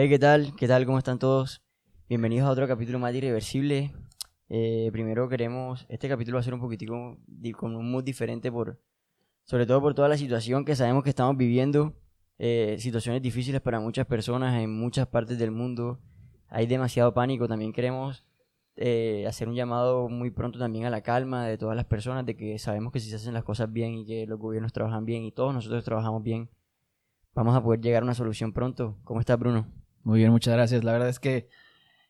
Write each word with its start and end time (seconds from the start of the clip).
Hey, 0.00 0.08
¿qué 0.08 0.20
tal? 0.20 0.54
¿Qué 0.54 0.68
tal? 0.68 0.86
¿Cómo 0.86 0.98
están 0.98 1.18
todos? 1.18 1.60
Bienvenidos 2.08 2.46
a 2.46 2.52
otro 2.52 2.68
capítulo 2.68 3.00
más 3.00 3.10
de 3.10 3.18
Irreversible. 3.18 3.92
Eh, 4.48 4.90
primero 4.92 5.28
queremos, 5.28 5.86
este 5.88 6.08
capítulo 6.08 6.36
va 6.36 6.40
a 6.40 6.44
ser 6.44 6.54
un 6.54 6.60
poquitico 6.60 7.18
con 7.56 7.74
un 7.74 7.90
mood 7.90 8.04
diferente 8.04 8.52
por, 8.52 8.80
sobre 9.42 9.66
todo 9.66 9.80
por 9.80 9.94
toda 9.94 10.08
la 10.08 10.16
situación 10.16 10.64
que 10.64 10.76
sabemos 10.76 11.02
que 11.02 11.10
estamos 11.10 11.36
viviendo, 11.36 11.94
eh, 12.38 12.76
situaciones 12.78 13.22
difíciles 13.22 13.60
para 13.60 13.80
muchas 13.80 14.06
personas 14.06 14.62
en 14.62 14.72
muchas 14.72 15.08
partes 15.08 15.36
del 15.36 15.50
mundo. 15.50 15.98
Hay 16.46 16.68
demasiado 16.68 17.12
pánico. 17.12 17.48
También 17.48 17.72
queremos 17.72 18.24
eh, 18.76 19.24
hacer 19.26 19.48
un 19.48 19.56
llamado 19.56 20.08
muy 20.08 20.30
pronto 20.30 20.60
también 20.60 20.84
a 20.84 20.90
la 20.90 21.00
calma 21.00 21.44
de 21.44 21.58
todas 21.58 21.74
las 21.74 21.86
personas, 21.86 22.24
de 22.24 22.36
que 22.36 22.56
sabemos 22.60 22.92
que 22.92 23.00
si 23.00 23.10
se 23.10 23.16
hacen 23.16 23.34
las 23.34 23.42
cosas 23.42 23.72
bien 23.72 23.94
y 23.94 24.06
que 24.06 24.28
los 24.28 24.38
gobiernos 24.38 24.72
trabajan 24.72 25.04
bien 25.04 25.24
y 25.24 25.32
todos 25.32 25.52
nosotros 25.52 25.82
trabajamos 25.82 26.22
bien, 26.22 26.50
vamos 27.34 27.56
a 27.56 27.60
poder 27.60 27.80
llegar 27.80 28.04
a 28.04 28.06
una 28.06 28.14
solución 28.14 28.52
pronto. 28.52 28.96
¿Cómo 29.02 29.18
estás, 29.18 29.36
Bruno? 29.36 29.77
Muy 30.08 30.20
bien, 30.20 30.30
muchas 30.30 30.54
gracias. 30.54 30.84
La 30.84 30.92
verdad 30.92 31.10
es 31.10 31.20
que 31.20 31.50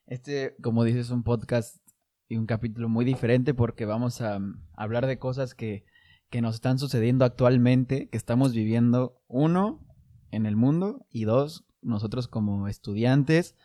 este, 0.07 0.55
como 0.61 0.85
dices, 0.85 1.07
es 1.07 1.11
un 1.11 1.23
podcast 1.23 1.85
y 2.29 2.37
un 2.37 2.45
capítulo 2.45 2.87
muy 2.87 3.03
diferente 3.03 3.53
porque 3.53 3.83
vamos 3.83 4.21
a 4.21 4.37
um, 4.37 4.53
hablar 4.73 5.05
de 5.05 5.19
cosas 5.19 5.53
que, 5.53 5.83
que 6.29 6.41
nos 6.41 6.55
están 6.55 6.79
sucediendo 6.79 7.25
actualmente, 7.25 8.07
que 8.07 8.17
estamos 8.17 8.53
viviendo, 8.53 9.21
uno, 9.27 9.85
en 10.31 10.45
el 10.45 10.55
mundo 10.55 11.07
y 11.09 11.25
dos, 11.25 11.65
nosotros 11.81 12.29
como 12.29 12.69
estudiantes, 12.69 13.57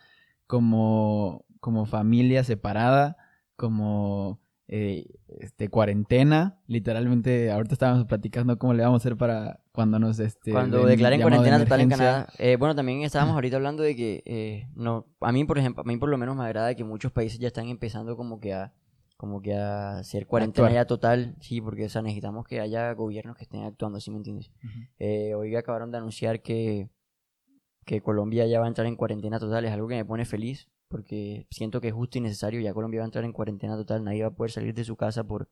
como, 0.47 1.45
como 1.61 1.85
familia 1.85 2.43
separada, 2.43 3.15
como 3.55 4.41
eh, 4.67 5.05
este, 5.27 5.69
cuarentena. 5.69 6.59
Literalmente, 6.67 7.51
ahorita 7.51 7.73
estábamos 7.73 8.05
platicando 8.05 8.57
cómo 8.57 8.73
le 8.73 8.83
vamos 8.83 9.01
a 9.01 9.01
hacer 9.03 9.17
para 9.17 9.59
cuando 9.71 9.99
nos... 9.99 10.19
Este, 10.19 10.51
Cuando 10.51 10.79
den 10.79 10.87
declaren 10.87 11.19
de 11.19 11.23
cuarentena 11.23 11.59
total 11.59 11.81
en. 11.81 11.89
Canadá. 11.89 12.27
Eh, 12.39 12.55
bueno, 12.57 12.75
también 12.75 13.01
estábamos 13.01 13.35
ahorita 13.35 13.57
hablando 13.57 13.83
de 13.83 13.95
que 13.95 14.23
eh, 14.25 14.67
no, 14.75 15.07
a 15.19 15.31
mí 15.31 15.43
por 15.45 15.57
ejemplo, 15.57 15.83
a 15.83 15.85
mí 15.85 15.97
por 15.97 16.09
lo 16.09 16.17
menos 16.17 16.35
me 16.35 16.43
agrada 16.43 16.73
que 16.75 16.83
muchos 16.83 17.11
países 17.11 17.39
ya 17.39 17.47
están 17.47 17.67
empezando 17.67 18.15
como 18.17 18.39
que 18.39 18.53
a 18.53 18.73
como 19.17 19.41
que 19.41 19.55
a 19.55 19.99
hacer 19.99 20.27
cuarentena 20.27 20.67
Actuar. 20.67 20.83
ya 20.83 20.87
total, 20.87 21.35
sí, 21.39 21.61
porque 21.61 21.85
o 21.85 21.89
sea, 21.89 22.01
necesitamos 22.01 22.45
que 22.45 22.59
haya 22.59 22.91
gobiernos 22.93 23.37
que 23.37 23.43
estén 23.43 23.63
actuando, 23.63 23.99
¿sí 23.99 24.11
me 24.11 24.17
entiendes? 24.17 24.51
Eh, 24.99 25.33
hoy 25.35 25.55
acabaron 25.55 25.89
de 25.91 25.97
anunciar 25.97 26.41
que, 26.41 26.89
que 27.85 28.01
Colombia 28.01 28.45
ya 28.45 28.59
va 28.59 28.65
a 28.65 28.67
entrar 28.67 28.87
en 28.87 28.97
cuarentena 28.97 29.39
total, 29.39 29.63
es 29.63 29.71
algo 29.71 29.87
que 29.87 29.95
me 29.95 30.05
pone 30.05 30.25
feliz, 30.25 30.69
porque 30.87 31.47
siento 31.49 31.81
que 31.81 31.89
es 31.89 31.93
justo 31.93 32.17
y 32.17 32.21
necesario, 32.21 32.61
ya 32.61 32.73
Colombia 32.73 32.99
va 32.99 33.05
a 33.05 33.07
entrar 33.07 33.23
en 33.25 33.33
cuarentena 33.33 33.75
total, 33.75 34.03
nadie 34.03 34.21
va 34.21 34.29
a 34.29 34.35
poder 34.35 34.51
salir 34.51 34.73
de 34.73 34.83
su 34.83 34.95
casa 34.95 35.23
por 35.23 35.49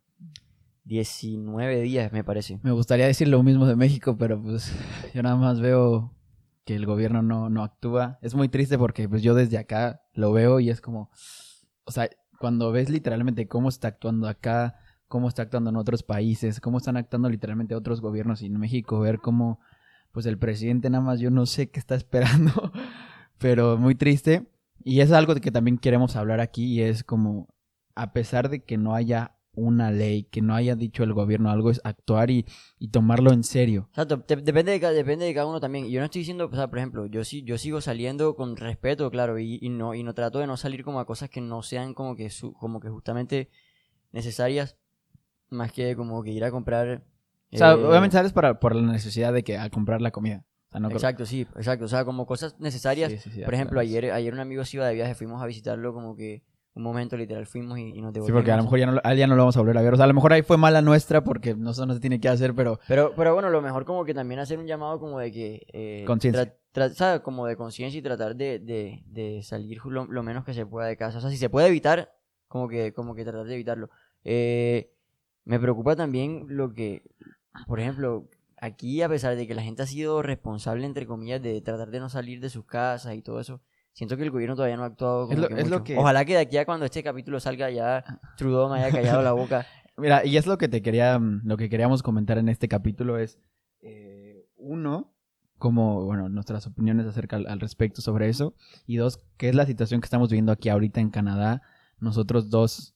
19 0.85 1.81
días, 1.81 2.11
me 2.11 2.23
parece. 2.23 2.59
Me 2.63 2.71
gustaría 2.71 3.07
decir 3.07 3.27
lo 3.27 3.41
mismo 3.43 3.65
de 3.65 3.75
México, 3.75 4.17
pero 4.17 4.41
pues 4.41 4.73
yo 5.13 5.23
nada 5.23 5.35
más 5.35 5.59
veo 5.59 6.13
que 6.65 6.75
el 6.75 6.85
gobierno 6.85 7.21
no, 7.21 7.49
no 7.49 7.63
actúa. 7.63 8.19
Es 8.21 8.35
muy 8.35 8.49
triste 8.49 8.77
porque 8.77 9.07
pues 9.07 9.21
yo 9.21 9.33
desde 9.33 9.57
acá 9.57 10.01
lo 10.13 10.31
veo 10.31 10.59
y 10.59 10.69
es 10.69 10.81
como, 10.81 11.09
o 11.85 11.91
sea, 11.91 12.09
cuando 12.39 12.71
ves 12.71 12.89
literalmente 12.89 13.47
cómo 13.47 13.69
está 13.69 13.89
actuando 13.89 14.27
acá, 14.27 14.79
cómo 15.07 15.27
está 15.27 15.43
actuando 15.43 15.69
en 15.69 15.77
otros 15.77 16.03
países, 16.03 16.59
cómo 16.59 16.77
están 16.77 16.97
actuando 16.97 17.29
literalmente 17.29 17.75
otros 17.75 18.01
gobiernos 18.01 18.41
y 18.41 18.47
en 18.47 18.59
México, 18.59 18.99
ver 18.99 19.19
cómo 19.19 19.59
pues 20.11 20.25
el 20.25 20.37
presidente 20.37 20.89
nada 20.89 21.03
más 21.03 21.19
yo 21.19 21.31
no 21.31 21.45
sé 21.45 21.69
qué 21.69 21.79
está 21.79 21.95
esperando, 21.95 22.71
pero 23.39 23.77
muy 23.77 23.95
triste. 23.95 24.52
Y 24.83 25.01
es 25.01 25.11
algo 25.11 25.33
de 25.35 25.41
que 25.41 25.51
también 25.51 25.77
queremos 25.77 26.15
hablar 26.15 26.39
aquí 26.39 26.65
y 26.65 26.81
es 26.81 27.03
como, 27.03 27.47
a 27.95 28.13
pesar 28.13 28.49
de 28.49 28.63
que 28.63 28.77
no 28.77 28.95
haya 28.95 29.37
una 29.55 29.91
ley, 29.91 30.23
que 30.23 30.41
no 30.41 30.55
haya 30.55 30.75
dicho 30.75 31.03
el 31.03 31.13
gobierno 31.13 31.51
algo, 31.51 31.69
es 31.69 31.79
actuar 31.83 32.31
y, 32.31 32.45
y 32.79 32.87
tomarlo 32.89 33.31
en 33.31 33.43
serio. 33.43 33.87
Exacto, 33.91 34.17
de- 34.27 34.41
depende, 34.41 34.79
de, 34.79 34.93
depende 34.93 35.25
de 35.25 35.33
cada 35.33 35.45
uno 35.45 35.59
también. 35.59 35.85
Y 35.85 35.91
Yo 35.91 35.99
no 35.99 36.05
estoy 36.05 36.19
diciendo, 36.21 36.49
o 36.51 36.55
sea, 36.55 36.67
por 36.69 36.79
ejemplo, 36.79 37.05
yo 37.05 37.23
sí, 37.23 37.43
yo 37.43 37.57
sigo 37.59 37.79
saliendo 37.79 38.35
con 38.35 38.57
respeto, 38.57 39.09
claro, 39.11 39.37
y, 39.37 39.59
y 39.61 39.69
no, 39.69 39.93
y 39.93 40.03
no 40.03 40.13
trato 40.15 40.39
de 40.39 40.47
no 40.47 40.57
salir 40.57 40.83
como 40.83 40.99
a 40.99 41.05
cosas 41.05 41.29
que 41.29 41.39
no 41.39 41.61
sean 41.61 41.93
como 41.93 42.15
que 42.15 42.29
su, 42.31 42.53
como 42.53 42.79
que 42.79 42.89
justamente 42.89 43.49
necesarias, 44.11 44.77
más 45.49 45.71
que 45.71 45.95
como 45.95 46.23
que 46.23 46.31
ir 46.31 46.43
a 46.43 46.51
comprar. 46.51 47.03
O 47.51 47.57
sea, 47.57 47.73
eh, 47.73 47.75
obviamente 47.85 48.17
sales 48.17 48.33
para, 48.33 48.59
por 48.59 48.75
la 48.75 48.91
necesidad 48.91 49.33
de 49.33 49.43
que 49.43 49.57
al 49.57 49.69
comprar 49.69 50.01
la 50.01 50.11
comida. 50.11 50.43
No 50.79 50.89
Exacto, 50.89 51.25
sí, 51.25 51.41
exacto. 51.55 51.85
O 51.85 51.87
sea, 51.87 52.03
como 52.05 52.25
cosas 52.25 52.59
necesarias. 52.59 53.11
Sí, 53.11 53.17
sí, 53.19 53.31
sí, 53.31 53.41
por 53.43 53.53
ejemplo, 53.53 53.75
claro. 53.75 53.87
ayer, 53.87 54.11
ayer 54.11 54.33
un 54.33 54.39
amigo 54.39 54.65
se 54.65 54.77
iba 54.77 54.87
de 54.87 54.93
viaje, 54.95 55.15
fuimos 55.15 55.41
a 55.41 55.45
visitarlo 55.45 55.93
como 55.93 56.15
que 56.15 56.41
un 56.75 56.81
momento 56.81 57.15
literal 57.15 57.45
fuimos 57.45 57.77
y, 57.77 57.89
y 57.95 58.01
nos 58.01 58.09
Sí, 58.09 58.13
devolvimos. 58.15 58.39
porque 58.39 58.51
a 58.51 58.57
lo 58.57 58.63
mejor 58.63 58.79
ya 58.79 58.85
no, 58.87 59.13
ya 59.13 59.27
no 59.27 59.35
lo 59.35 59.43
vamos 59.43 59.55
a 59.57 59.59
volver 59.59 59.77
a 59.77 59.81
ver. 59.83 59.93
O 59.93 59.95
sea, 59.95 60.05
a 60.05 60.07
lo 60.07 60.13
mejor 60.15 60.33
ahí 60.33 60.41
fue 60.41 60.57
mala 60.57 60.81
nuestra 60.81 61.23
porque 61.23 61.53
no, 61.53 61.69
eso 61.71 61.85
no 61.85 61.93
se 61.93 61.99
tiene 61.99 62.19
que 62.19 62.27
hacer, 62.29 62.55
pero 62.55 62.79
Pero, 62.87 63.13
pero 63.15 63.33
bueno, 63.35 63.51
lo 63.51 63.61
mejor 63.61 63.85
como 63.85 64.03
que 64.05 64.13
también 64.15 64.39
hacer 64.39 64.57
un 64.57 64.65
llamado 64.65 64.99
como 64.99 65.19
de 65.19 65.31
que... 65.31 65.67
Eh, 65.71 66.03
Conciencia. 66.07 66.51
Como 67.21 67.45
de 67.45 67.55
conciencia 67.55 67.99
y 67.99 68.01
tratar 68.01 68.35
de, 68.35 68.57
de, 68.57 69.03
de 69.05 69.43
salir 69.43 69.79
lo, 69.85 70.05
lo 70.05 70.23
menos 70.23 70.43
que 70.43 70.55
se 70.55 70.65
pueda 70.65 70.87
de 70.87 70.97
casa. 70.97 71.19
O 71.19 71.21
sea, 71.21 71.29
si 71.29 71.37
se 71.37 71.47
puede 71.47 71.67
evitar, 71.67 72.11
como 72.47 72.67
que, 72.67 72.91
como 72.93 73.13
que 73.13 73.23
tratar 73.23 73.45
de 73.45 73.53
evitarlo. 73.53 73.91
Eh, 74.23 74.89
me 75.45 75.59
preocupa 75.59 75.95
también 75.95 76.45
lo 76.47 76.73
que, 76.73 77.03
por 77.67 77.79
ejemplo, 77.79 78.27
aquí 78.65 79.01
a 79.01 79.09
pesar 79.09 79.35
de 79.35 79.45
que 79.47 79.55
la 79.55 79.61
gente 79.63 79.83
ha 79.83 79.87
sido 79.87 80.21
responsable, 80.21 80.85
entre 80.85 81.05
comillas, 81.05 81.41
de 81.41 81.61
tratar 81.61 81.89
de 81.91 81.99
no 81.99 82.09
salir 82.09 82.39
de 82.39 82.49
sus 82.49 82.65
casas 82.65 83.15
y 83.15 83.21
todo 83.21 83.39
eso, 83.39 83.61
siento 83.91 84.15
que 84.17 84.23
el 84.23 84.31
gobierno 84.31 84.55
todavía 84.55 84.77
no 84.77 84.83
ha 84.83 84.87
actuado 84.87 85.27
como 85.27 85.33
Es 85.33 85.39
lo- 85.39 85.47
que 85.49 85.53
es 85.61 85.69
lo 85.69 85.79
mucho. 85.79 85.83
que- 85.83 85.97
Ojalá 85.97 86.25
que 86.25 86.33
de 86.33 86.39
aquí 86.39 86.57
a 86.57 86.65
cuando 86.65 86.85
este 86.85 87.03
capítulo 87.03 87.39
salga 87.39 87.69
ya 87.69 88.03
Trudeau 88.37 88.69
me 88.69 88.81
haya 88.81 88.91
callado 88.95 89.21
la 89.21 89.33
boca. 89.33 89.65
Mira, 89.97 90.25
y 90.25 90.37
es 90.37 90.47
lo 90.47 90.57
que 90.57 90.67
te 90.67 90.81
quería, 90.81 91.19
mm, 91.19 91.41
lo 91.45 91.57
que 91.57 91.69
queríamos 91.69 92.01
comentar 92.01 92.37
en 92.37 92.49
este 92.49 92.67
capítulo 92.67 93.17
es, 93.17 93.37
eh, 93.81 94.47
uno, 94.57 95.13
como, 95.59 96.05
bueno, 96.05 96.29
nuestras 96.29 96.65
opiniones 96.67 97.05
acerca 97.05 97.35
al, 97.35 97.47
al 97.47 97.59
respecto 97.59 98.01
sobre 98.01 98.27
eso, 98.29 98.55
y 98.87 98.95
dos, 98.97 99.19
qué 99.37 99.49
es 99.49 99.55
la 99.55 99.65
situación 99.65 100.01
que 100.01 100.05
estamos 100.05 100.29
viviendo 100.29 100.51
aquí 100.51 100.69
ahorita 100.69 100.99
en 100.99 101.09
Canadá, 101.09 101.61
nosotros 101.99 102.49
dos 102.49 102.95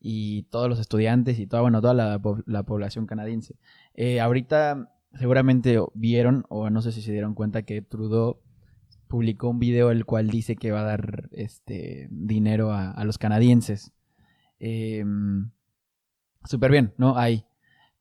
y 0.00 0.44
todos 0.44 0.68
los 0.68 0.78
estudiantes 0.78 1.38
y 1.38 1.46
toda, 1.46 1.62
bueno, 1.62 1.80
toda 1.80 1.94
la, 1.94 2.20
la 2.46 2.62
población 2.62 3.06
canadiense. 3.06 3.56
Eh, 3.94 4.20
ahorita 4.20 4.92
seguramente 5.18 5.78
vieron, 5.94 6.44
o 6.48 6.70
no 6.70 6.82
sé 6.82 6.92
si 6.92 7.02
se 7.02 7.12
dieron 7.12 7.34
cuenta, 7.34 7.62
que 7.62 7.82
Trudeau 7.82 8.40
publicó 9.08 9.48
un 9.48 9.58
video 9.58 9.90
el 9.90 10.04
cual 10.04 10.28
dice 10.28 10.56
que 10.56 10.72
va 10.72 10.80
a 10.80 10.84
dar 10.84 11.28
este 11.32 12.08
dinero 12.10 12.72
a, 12.72 12.90
a 12.90 13.04
los 13.04 13.18
canadienses. 13.18 13.92
Em, 14.58 15.50
Súper 16.46 16.70
bien, 16.70 16.94
¿no? 16.96 17.16
Ahí. 17.16 17.44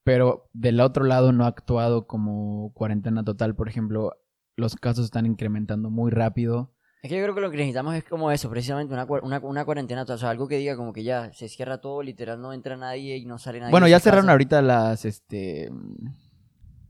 Pero 0.04 0.50
del 0.54 0.80
otro 0.80 1.04
lado 1.04 1.32
no 1.32 1.46
ha 1.46 1.48
actuado 1.48 2.06
como 2.06 2.72
cuarentena 2.74 3.24
total. 3.24 3.56
Por 3.56 3.68
ejemplo, 3.68 4.14
los 4.56 4.76
casos 4.76 5.06
están 5.06 5.26
incrementando 5.26 5.90
muy 5.90 6.12
rápido. 6.12 6.72
Es 7.02 7.10
que 7.10 7.18
yo 7.18 7.24
creo 7.24 7.36
que 7.36 7.42
lo 7.42 7.52
que 7.52 7.58
necesitamos 7.58 7.96
es 7.96 8.04
como 8.04 8.32
eso, 8.32 8.50
precisamente 8.50 8.94
una, 8.94 9.06
una, 9.22 9.40
una 9.40 9.66
cuarentena, 9.66 10.06
o 10.08 10.18
sea, 10.18 10.32
algo 10.32 10.48
que 10.48 10.58
diga 10.58 10.76
como 10.76 10.92
que 10.92 11.04
ya 11.04 11.32
se 11.34 11.50
cierra 11.50 11.80
todo, 11.80 12.02
literal, 12.02 12.42
no 12.42 12.52
entra 12.52 12.78
nadie 12.78 13.18
y 13.18 13.26
no 13.26 13.38
sale 13.38 13.60
nadie. 13.60 13.72
bueno, 13.72 13.88
ya 13.88 14.00
cerraron 14.00 14.26
casa. 14.26 14.32
ahorita 14.32 14.62
las, 14.64 15.06
este... 15.06 15.72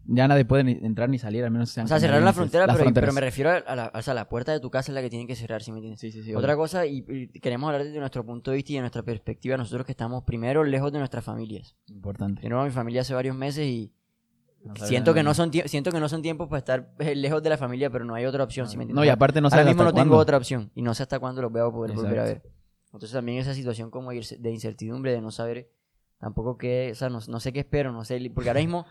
Ya 0.08 0.28
nadie 0.28 0.46
puede 0.46 0.64
ni 0.64 0.72
entrar 0.74 1.10
ni 1.10 1.18
salir, 1.18 1.44
al 1.44 1.52
menos 1.52 1.70
sean 1.70 1.86
O 1.86 1.88
sea, 1.88 2.00
cerraron 2.00 2.26
la 2.26 2.34
frontera, 2.34 2.68
pero, 2.68 2.94
pero 2.94 3.14
me 3.14 3.22
refiero 3.22 3.50
a 3.50 3.76
la, 3.76 3.92
o 3.94 4.02
sea, 4.02 4.14
la 4.14 4.30
puerta 4.30 4.52
de 4.52 4.60
tu 4.60 4.70
casa 4.70 4.92
es 4.92 4.96
la 4.96 5.02
que 5.02 5.10
tienen 5.10 5.28
que 5.28 5.36
cerrar, 5.36 5.64
¿sí 5.64 5.72
me 5.72 5.80
entiendes? 5.80 6.00
Sí, 6.00 6.12
sí, 6.12 6.22
sí. 6.22 6.36
Otra 6.36 6.54
obvio. 6.54 6.64
cosa, 6.64 6.86
y, 6.86 7.04
y 7.08 7.40
queremos 7.40 7.68
hablar 7.68 7.84
desde 7.84 8.00
nuestro 8.00 8.24
punto 8.26 8.52
de 8.52 8.58
vista 8.58 8.74
y 8.74 8.76
de 8.76 8.82
nuestra 8.82 9.04
perspectiva, 9.04 9.58
nosotros 9.58 9.86
que 9.86 9.94
estamos 9.94 10.24
primero 10.24 10.64
lejos 10.64 10.92
de 10.92 11.00
nuestras 11.00 11.24
familias. 11.24 11.76
Importante. 11.88 12.42
Yo 12.44 12.50
no 12.50 12.64
mi 12.64 12.72
familia 12.72 13.02
hace 13.02 13.14
varios 13.14 13.36
meses 13.36 13.66
y 13.66 13.94
No 14.64 14.76
siento 14.76 15.14
que 15.14 15.24
no 15.24 15.34
son 15.34 15.52
siento 15.52 15.92
que 15.92 16.00
no 16.00 16.10
son 16.10 16.22
tiempos 16.22 16.50
para 16.50 16.60
estar 16.60 16.94
eh, 17.00 17.16
lejos 17.16 17.42
de 17.42 17.50
la 17.50 17.58
familia, 17.58 17.90
pero 17.90 18.06
no 18.06 18.14
hay 18.14 18.26
otra 18.26 18.44
opción, 18.44 18.68
¿sí 18.68 18.78
me 18.78 18.84
entiendes? 18.84 19.02
No, 19.02 19.06
y 19.06 19.10
aparte 19.10 19.42
no 19.42 19.48
Ahora 19.48 19.58
sabes 19.58 19.68
mismo 19.68 19.84
no 19.84 19.94
tengo 19.94 20.18
otra 20.18 20.38
opción 20.38 20.72
y 20.76 20.82
no 20.82 20.94
sé 20.94 21.04
hasta 21.04 21.20
cuándo 21.20 21.42
los 21.42 21.52
voy 21.52 21.62
a 21.62 21.70
poder 21.70 21.96
volver 21.96 22.20
a 22.20 22.24
ver. 22.24 22.38
Exacto. 22.38 22.56
Entonces 22.94 23.12
también 23.12 23.40
esa 23.40 23.54
situación 23.54 23.90
como 23.92 24.12
de 24.12 24.52
incertidumbre, 24.52 25.12
de 25.12 25.22
no 25.22 25.32
saber 25.32 25.70
tampoco 26.20 26.58
qué, 26.58 26.90
o 26.94 26.96
sea, 26.96 27.10
no, 27.10 27.20
no 27.28 27.40
sé 27.40 27.52
qué 27.52 27.60
espero, 27.60 27.92
no 27.92 28.06
sé, 28.06 28.32
porque 28.34 28.50
ahora 28.50 28.62
mismo 28.62 28.86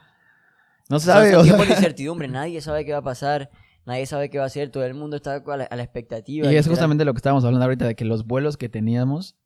No 0.89 1.01
se 1.01 1.07
sabe, 1.07 1.29
o 1.35 1.43
sea, 1.43 1.43
tiempos 1.43 1.69
de 1.69 1.75
incertidumbre, 1.75 2.29
nadie 2.29 2.61
sabe 2.61 2.85
qué 2.85 2.93
va 2.93 2.99
a 2.99 3.03
pasar, 3.03 3.51
nadie 3.87 4.07
sabe 4.07 4.29
qué 4.31 4.39
va 4.39 4.45
a 4.45 4.47
hacer, 4.49 4.71
todo 4.71 4.85
el 4.85 4.95
mundo 4.95 5.17
está 5.17 5.37
a 5.37 5.57
la, 5.57 5.65
a 5.65 5.77
la 5.77 5.83
expectativa. 5.83 6.53
Y 6.53 6.57
es 6.57 6.69
justamente 6.69 7.05
lo 7.05 7.15
que 7.15 7.19
estábamos 7.19 7.45
hablando 7.45 7.65
ahorita, 7.65 7.87
de 7.87 7.95
que 7.95 8.05
los 8.05 8.27
vuelos 8.27 8.57
que 8.57 8.69
teníamos 8.69 9.37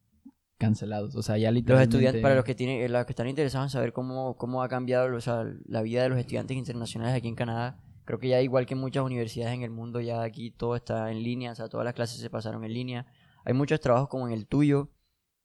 cancelados. 0.58 1.14
O 1.14 1.22
sea, 1.22 1.38
ya 1.38 1.50
los 1.50 1.56
literalmente... 1.56 1.96
estudiantes, 1.96 2.22
para 2.22 2.34
los 2.34 2.44
que 2.44 2.54
tienen, 2.54 2.82
eh, 2.82 2.88
los 2.88 3.06
que 3.06 3.12
están 3.12 3.28
interesados 3.28 3.66
en 3.66 3.70
saber 3.70 3.92
cómo, 3.92 4.36
cómo 4.36 4.62
ha 4.62 4.68
cambiado 4.68 5.14
o 5.14 5.20
sea, 5.20 5.44
la 5.64 5.82
vida 5.82 6.02
de 6.02 6.08
los 6.10 6.18
estudiantes 6.18 6.56
internacionales 6.56 7.14
aquí 7.14 7.28
en 7.28 7.36
Canadá, 7.36 7.80
creo 8.04 8.18
que 8.18 8.28
ya 8.28 8.42
igual 8.42 8.66
que 8.66 8.74
en 8.74 8.80
muchas 8.80 9.04
universidades 9.04 9.54
en 9.54 9.62
el 9.62 9.70
mundo, 9.70 10.00
ya 10.00 10.22
aquí 10.22 10.50
todo 10.50 10.74
está 10.76 11.10
en 11.10 11.22
línea, 11.22 11.52
o 11.52 11.54
sea, 11.54 11.68
todas 11.68 11.84
las 11.84 11.94
clases 11.94 12.20
se 12.20 12.28
pasaron 12.28 12.64
en 12.64 12.74
línea. 12.74 13.06
Hay 13.44 13.54
muchos 13.54 13.80
trabajos 13.80 14.08
como 14.08 14.26
en 14.26 14.34
el 14.34 14.46
tuyo, 14.46 14.90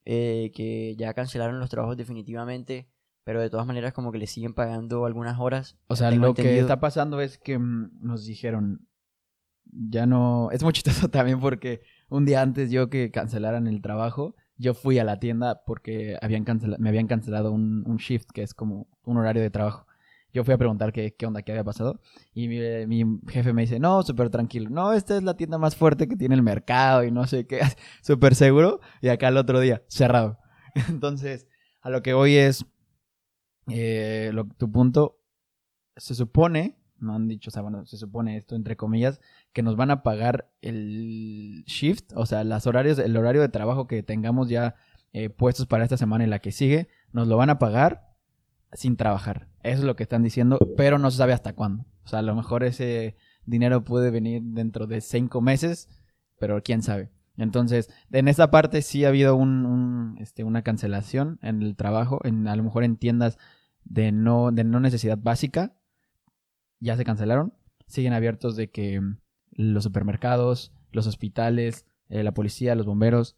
eh, 0.04 0.50
que 0.54 0.96
ya 0.96 1.14
cancelaron 1.14 1.60
los 1.60 1.70
trabajos 1.70 1.96
definitivamente, 1.96 2.88
pero 3.24 3.40
de 3.40 3.50
todas 3.50 3.66
maneras 3.66 3.92
como 3.92 4.12
que 4.12 4.18
le 4.18 4.26
siguen 4.26 4.54
pagando 4.54 5.06
algunas 5.06 5.38
horas. 5.40 5.76
O 5.88 5.96
sea, 5.96 6.10
lo 6.10 6.34
que 6.34 6.42
entendido. 6.42 6.60
está 6.62 6.80
pasando 6.80 7.20
es 7.20 7.38
que 7.38 7.58
mm, 7.58 7.90
nos 8.00 8.24
dijeron, 8.26 8.86
ya 9.64 10.06
no... 10.06 10.50
Es 10.52 10.62
muy 10.62 10.72
chistoso 10.74 11.08
también 11.08 11.40
porque 11.40 11.80
un 12.08 12.24
día 12.24 12.42
antes 12.42 12.70
yo 12.70 12.90
que 12.90 13.10
cancelaran 13.10 13.66
el 13.66 13.80
trabajo, 13.82 14.36
yo 14.56 14.74
fui 14.74 14.98
a 14.98 15.04
la 15.04 15.18
tienda 15.18 15.62
porque 15.66 16.16
habían 16.22 16.44
cancela- 16.44 16.78
me 16.78 16.88
habían 16.90 17.06
cancelado 17.08 17.50
un, 17.52 17.82
un 17.86 17.96
shift, 17.96 18.30
que 18.32 18.42
es 18.42 18.54
como 18.54 18.86
un 19.04 19.16
horario 19.16 19.42
de 19.42 19.50
trabajo. 19.50 19.86
yo 20.32 20.44
fui 20.44 20.52
a 20.54 20.58
preguntar 20.58 20.92
qué, 20.92 21.14
qué 21.16 21.26
onda, 21.26 21.42
qué 21.42 21.52
había 21.52 21.64
pasado. 21.64 22.00
Y 22.34 22.48
mi, 22.48 22.58
mi 22.86 23.20
jefe 23.28 23.52
me 23.52 23.62
dice, 23.62 23.78
no, 23.80 24.02
súper 24.02 24.30
tranquilo. 24.30 24.68
No, 24.70 24.92
esta 24.92 25.16
es 25.16 25.22
la 25.22 25.36
tienda 25.36 25.58
más 25.58 25.76
fuerte 25.76 26.08
que 26.08 26.16
tiene 26.16 26.34
el 26.34 26.42
mercado 26.42 27.04
y 27.04 27.10
no 27.10 27.26
sé 27.26 27.46
qué. 27.46 27.60
Súper 28.02 28.34
seguro. 28.34 28.80
Y 29.00 29.08
acá 29.08 29.28
el 29.28 29.36
otro 29.36 29.60
día, 29.60 29.82
cerrado. 29.88 30.38
Entonces, 30.88 31.46
a 31.80 31.90
lo 31.90 32.02
que 32.02 32.14
hoy 32.14 32.34
es 32.36 32.64
eh, 33.68 34.30
lo, 34.32 34.46
tu 34.46 34.70
punto. 34.70 35.20
Se 35.96 36.14
supone, 36.14 36.76
no 36.98 37.14
han 37.14 37.28
dicho, 37.28 37.50
se 37.50 37.96
supone 37.96 38.36
esto 38.36 38.56
entre 38.56 38.76
comillas, 38.76 39.20
que 39.52 39.62
nos 39.62 39.76
van 39.76 39.90
a 39.90 40.02
pagar 40.02 40.50
el 40.60 41.64
shift, 41.66 42.12
o 42.16 42.26
sea, 42.26 42.42
las 42.44 42.66
horarios, 42.66 42.98
el 42.98 43.16
horario 43.16 43.42
de 43.42 43.48
trabajo 43.48 43.86
que 43.86 44.02
tengamos 44.02 44.48
ya 44.48 44.74
eh, 45.12 45.30
puestos 45.30 45.66
para 45.66 45.84
esta 45.84 45.96
semana 45.96 46.24
y 46.24 46.26
la 46.26 46.40
que 46.40 46.50
sigue, 46.50 46.88
nos 47.12 47.28
lo 47.28 47.36
van 47.36 47.50
a 47.50 47.58
pagar 47.60 48.14
sin 48.72 48.96
trabajar. 48.96 49.48
Eso 49.62 49.78
es 49.78 49.84
lo 49.84 49.94
que 49.94 50.02
están 50.02 50.24
diciendo, 50.24 50.58
pero 50.76 50.98
no 50.98 51.10
se 51.10 51.18
sabe 51.18 51.32
hasta 51.32 51.54
cuándo. 51.54 51.86
O 52.04 52.08
sea, 52.08 52.18
a 52.18 52.22
lo 52.22 52.34
mejor 52.34 52.64
ese 52.64 53.16
dinero 53.46 53.84
puede 53.84 54.10
venir 54.10 54.42
dentro 54.42 54.86
de 54.86 55.00
cinco 55.00 55.40
meses, 55.40 55.88
pero 56.38 56.62
quién 56.62 56.82
sabe. 56.82 57.10
Entonces, 57.36 57.90
en 58.12 58.28
esa 58.28 58.50
parte 58.50 58.82
sí 58.82 59.04
ha 59.04 59.08
habido 59.08 59.36
un, 59.36 59.66
un, 59.66 60.18
este, 60.18 60.44
una 60.44 60.62
cancelación 60.62 61.38
en 61.42 61.62
el 61.62 61.76
trabajo, 61.76 62.20
en, 62.24 62.46
a 62.46 62.54
lo 62.56 62.62
mejor 62.62 62.84
en 62.84 62.96
tiendas 62.96 63.38
de 63.84 64.12
no, 64.12 64.52
de 64.52 64.64
no 64.64 64.80
necesidad 64.80 65.18
básica, 65.18 65.74
ya 66.80 66.96
se 66.96 67.04
cancelaron. 67.04 67.54
Siguen 67.86 68.12
abiertos 68.12 68.56
de 68.56 68.70
que 68.70 69.00
mm, 69.00 69.18
los 69.52 69.84
supermercados, 69.84 70.72
los 70.92 71.06
hospitales, 71.06 71.86
eh, 72.08 72.22
la 72.22 72.34
policía, 72.34 72.74
los 72.74 72.86
bomberos, 72.86 73.36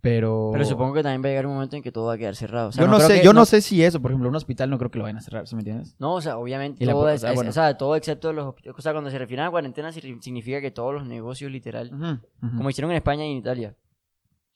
pero... 0.00 0.50
Pero 0.52 0.64
supongo 0.64 0.94
que 0.94 1.02
también 1.02 1.22
va 1.22 1.26
a 1.26 1.30
llegar 1.30 1.46
un 1.46 1.54
momento 1.54 1.74
en 1.76 1.82
que 1.82 1.90
todo 1.90 2.06
va 2.06 2.14
a 2.14 2.18
quedar 2.18 2.36
cerrado. 2.36 2.68
O 2.68 2.72
sea, 2.72 2.84
yo 2.84 2.90
no, 2.90 3.00
sé, 3.00 3.24
yo 3.24 3.32
no 3.32 3.44
sé 3.44 3.60
si 3.60 3.82
eso, 3.82 4.00
por 4.00 4.10
ejemplo, 4.12 4.28
un 4.28 4.36
hospital 4.36 4.70
no 4.70 4.78
creo 4.78 4.90
que 4.90 4.98
lo 4.98 5.04
vayan 5.04 5.16
a 5.18 5.20
cerrar, 5.22 5.46
¿sí 5.48 5.54
me 5.56 5.60
entiendes? 5.62 5.96
No, 5.98 6.14
o 6.14 6.20
sea, 6.20 6.38
obviamente 6.38 6.84
la 6.86 6.92
todo, 6.92 7.02
po- 7.02 7.08
es, 7.08 7.16
o 7.16 7.18
sea, 7.22 7.30
es- 7.30 7.34
bueno. 7.34 7.50
o 7.50 7.52
sea, 7.52 7.76
todo 7.76 7.96
excepto 7.96 8.32
los. 8.32 8.54
O 8.76 8.80
sea, 8.80 8.92
cuando 8.92 9.10
se 9.10 9.18
refiere 9.18 9.42
a 9.42 9.50
cuarentena 9.50 9.90
sig- 9.90 10.20
significa 10.22 10.60
que 10.60 10.70
todos 10.70 10.94
los 10.94 11.04
negocios 11.06 11.50
literal, 11.50 11.90
como 12.56 12.70
hicieron 12.70 12.90
en 12.92 12.96
España 12.98 13.26
y 13.26 13.32
en 13.32 13.36
Italia, 13.38 13.76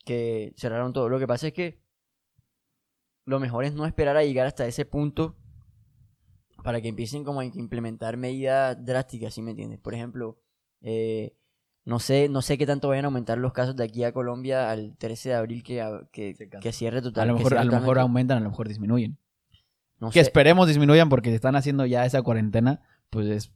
que 0.04 0.52
cerraron 0.56 0.92
todo. 0.92 1.08
Lo 1.08 1.18
que 1.18 1.26
pasa 1.26 1.48
es 1.48 1.52
que 1.52 1.82
lo 3.24 3.38
mejor 3.40 3.64
es 3.64 3.74
no 3.74 3.84
esperar 3.86 4.16
a 4.16 4.24
llegar 4.24 4.46
hasta 4.46 4.66
ese 4.66 4.84
punto 4.84 5.36
para 6.64 6.80
que 6.80 6.88
empiecen 6.88 7.24
como 7.24 7.40
a 7.40 7.44
implementar 7.44 8.16
medidas 8.16 8.76
drásticas, 8.84 9.34
¿sí 9.34 9.42
me 9.42 9.50
entiendes? 9.50 9.80
Por 9.80 9.94
ejemplo, 9.94 10.38
eh, 10.80 11.36
no 11.84 11.98
sé, 11.98 12.28
no 12.28 12.42
sé 12.42 12.58
qué 12.58 12.66
tanto 12.66 12.88
vayan 12.88 13.04
a 13.04 13.08
aumentar 13.08 13.38
los 13.38 13.52
casos 13.52 13.74
de 13.76 13.84
aquí 13.84 14.04
a 14.04 14.12
Colombia 14.12 14.70
al 14.70 14.94
13 14.96 15.30
de 15.30 15.34
abril 15.34 15.62
que, 15.62 15.82
que, 16.12 16.72
cierre 16.72 17.02
total. 17.02 17.24
a 17.24 17.32
lo 17.32 17.38
mejor, 17.38 17.58
a 17.58 17.64
lo 17.64 17.72
mejor 17.72 17.98
aumentan, 17.98 18.38
a 18.38 18.40
lo 18.40 18.50
mejor 18.50 18.68
disminuyen. 18.68 19.18
No 20.00 20.08
Que 20.10 20.14
sé. 20.14 20.20
esperemos 20.20 20.68
disminuyan 20.68 21.08
porque 21.08 21.30
se 21.30 21.36
están 21.36 21.56
haciendo 21.56 21.86
ya 21.86 22.04
esa 22.04 22.22
cuarentena, 22.22 22.82
pues 23.10 23.26
es, 23.28 23.52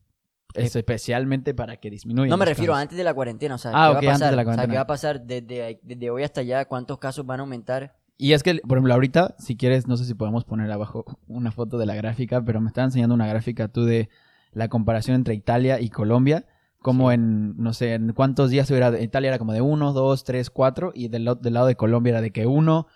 es 0.54 0.74
especialmente 0.76 1.54
para 1.54 1.76
que 1.78 1.90
disminuyan. 1.90 2.30
No 2.30 2.36
me 2.36 2.44
refiero 2.44 2.72
casos. 2.72 2.82
antes 2.82 2.98
de 2.98 3.04
la 3.04 3.14
cuarentena, 3.14 3.54
o 3.56 3.58
sea, 3.58 3.70
Ah, 3.74 3.96
¿qué 4.00 4.06
va 4.06 4.12
a 4.12 4.14
antes 4.14 4.30
de 4.30 4.34
pasar? 4.34 4.34
la 4.36 4.42
O 4.42 4.44
sea, 4.44 4.44
¿qué 4.44 4.44
cuarentena. 4.44 4.74
va 4.74 4.80
a 4.82 4.86
pasar 4.86 5.20
desde, 5.22 5.80
desde 5.82 6.10
hoy 6.10 6.22
hasta 6.22 6.40
allá? 6.40 6.64
¿Cuántos 6.66 6.98
casos 6.98 7.26
van 7.26 7.40
a 7.40 7.42
aumentar? 7.42 7.96
Y 8.18 8.32
es 8.32 8.42
que, 8.42 8.54
por 8.66 8.78
ejemplo, 8.78 8.94
ahorita, 8.94 9.34
si 9.38 9.56
quieres, 9.56 9.86
no 9.86 9.96
sé 9.96 10.04
si 10.04 10.14
podemos 10.14 10.44
poner 10.44 10.70
abajo 10.72 11.04
una 11.28 11.52
foto 11.52 11.78
de 11.78 11.86
la 11.86 11.94
gráfica, 11.94 12.42
pero 12.42 12.60
me 12.60 12.68
está 12.68 12.82
enseñando 12.82 13.14
una 13.14 13.26
gráfica 13.26 13.68
tú 13.68 13.84
de 13.84 14.08
la 14.52 14.68
comparación 14.68 15.16
entre 15.16 15.34
Italia 15.34 15.80
y 15.80 15.90
Colombia, 15.90 16.46
como 16.86 17.10
Sí. 17.10 17.14
en, 17.16 17.56
no 17.56 17.72
sé, 17.72 17.94
en 17.94 18.12
cuántos 18.12 18.48
días 18.50 18.70
era, 18.70 19.00
Italia 19.00 19.28
era 19.28 19.38
como 19.38 19.52
de 19.52 19.60
1, 19.60 19.92
2, 19.92 20.22
3, 20.22 20.50
4, 20.50 20.92
y 20.94 21.08
del, 21.08 21.28
del 21.40 21.52
lado 21.54 21.66
de 21.66 21.74
Colombia 21.74 22.10
era 22.12 22.20
de 22.20 22.30
que 22.30 22.46
1, 22.46 22.86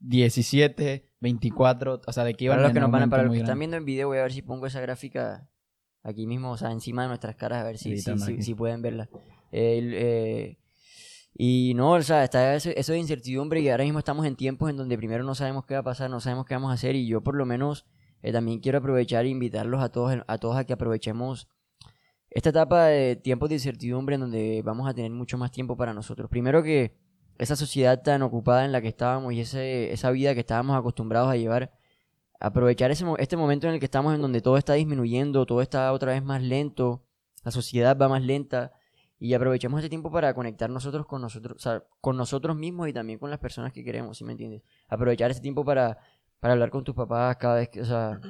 17, 0.00 1.08
24, 1.20 2.00
o 2.04 2.12
sea, 2.12 2.24
de 2.24 2.34
que 2.34 2.46
iban 2.46 2.56
Para 2.56 2.68
los 2.68 2.74
que 2.74 2.80
nos 2.80 2.90
van 2.90 3.02
a, 3.04 3.08
para 3.08 3.22
los 3.22 3.32
que 3.32 3.38
están 3.40 3.58
viendo 3.58 3.76
en 3.76 3.84
video, 3.84 4.08
voy 4.08 4.18
a 4.18 4.22
ver 4.22 4.32
si 4.32 4.42
pongo 4.42 4.66
esa 4.66 4.80
gráfica 4.80 5.48
aquí 6.02 6.26
mismo, 6.26 6.50
o 6.50 6.56
sea, 6.56 6.72
encima 6.72 7.02
de 7.02 7.08
nuestras 7.08 7.36
caras, 7.36 7.60
a 7.60 7.64
ver 7.64 7.78
si, 7.78 7.96
si, 7.98 8.42
si- 8.42 8.54
pueden 8.54 8.82
verla. 8.82 9.08
Eh, 9.52 10.58
y 11.38 11.72
no, 11.74 11.92
o 11.92 12.02
sea, 12.02 12.24
está 12.24 12.54
eso, 12.54 12.70
eso 12.74 12.92
de 12.92 12.98
incertidumbre 12.98 13.60
y 13.60 13.68
ahora 13.68 13.84
mismo 13.84 13.98
estamos 14.00 14.26
en 14.26 14.36
tiempos 14.36 14.70
en 14.70 14.76
donde 14.76 14.96
primero 14.96 15.22
no 15.24 15.34
sabemos 15.34 15.66
qué 15.66 15.74
va 15.74 15.80
a 15.80 15.84
pasar, 15.84 16.10
no 16.10 16.20
sabemos 16.20 16.46
qué 16.46 16.54
vamos 16.54 16.70
a 16.70 16.74
hacer 16.74 16.96
y 16.96 17.06
yo 17.06 17.20
por 17.22 17.36
lo 17.36 17.44
menos 17.46 17.86
eh, 18.22 18.32
también 18.32 18.58
quiero 18.60 18.78
aprovechar 18.78 19.24
e 19.24 19.28
invitarlos 19.28 19.82
a 19.82 19.90
todos, 19.90 20.18
a 20.26 20.38
todos 20.38 20.56
a 20.56 20.64
que 20.64 20.72
aprovechemos 20.72 21.48
esta 22.36 22.50
etapa 22.50 22.84
de 22.86 23.16
tiempos 23.16 23.48
de 23.48 23.54
incertidumbre 23.54 24.14
en 24.16 24.20
donde 24.20 24.62
vamos 24.62 24.86
a 24.88 24.92
tener 24.94 25.10
mucho 25.10 25.38
más 25.38 25.50
tiempo 25.50 25.76
para 25.76 25.94
nosotros. 25.94 26.28
Primero 26.28 26.62
que 26.62 26.94
esa 27.38 27.56
sociedad 27.56 28.02
tan 28.02 28.20
ocupada 28.22 28.64
en 28.64 28.72
la 28.72 28.80
que 28.82 28.88
estábamos 28.88 29.32
y 29.32 29.40
ese, 29.40 29.92
esa 29.92 30.10
vida 30.10 30.34
que 30.34 30.40
estábamos 30.40 30.76
acostumbrados 30.76 31.30
a 31.30 31.36
llevar, 31.36 31.72
aprovechar 32.38 32.90
ese, 32.90 33.04
mo- 33.04 33.16
este 33.16 33.36
momento 33.36 33.66
en 33.68 33.74
el 33.74 33.80
que 33.80 33.86
estamos 33.86 34.14
en 34.14 34.20
donde 34.20 34.40
todo 34.42 34.58
está 34.58 34.74
disminuyendo, 34.74 35.46
todo 35.46 35.62
está 35.62 35.90
otra 35.92 36.12
vez 36.12 36.22
más 36.22 36.42
lento, 36.42 37.02
la 37.42 37.50
sociedad 37.50 37.96
va 37.96 38.08
más 38.08 38.22
lenta 38.22 38.72
y 39.18 39.32
aprovechemos 39.32 39.78
este 39.80 39.88
tiempo 39.88 40.10
para 40.10 40.34
conectar 40.34 40.68
nosotros 40.68 41.06
con 41.06 41.22
nosotros, 41.22 41.56
o 41.56 41.58
sea, 41.58 41.84
con 42.02 42.18
nosotros 42.18 42.54
mismos 42.54 42.88
y 42.88 42.92
también 42.92 43.18
con 43.18 43.30
las 43.30 43.38
personas 43.38 43.72
que 43.72 43.82
queremos, 43.82 44.18
¿sí 44.18 44.24
me 44.24 44.32
entiendes? 44.32 44.62
Aprovechar 44.88 45.30
ese 45.30 45.40
tiempo 45.40 45.64
para, 45.64 45.96
para 46.38 46.52
hablar 46.52 46.68
con 46.68 46.84
tus 46.84 46.94
papás 46.94 47.36
cada 47.36 47.54
vez 47.56 47.70
que, 47.70 47.80
o 47.80 47.84
sea, 47.86 48.20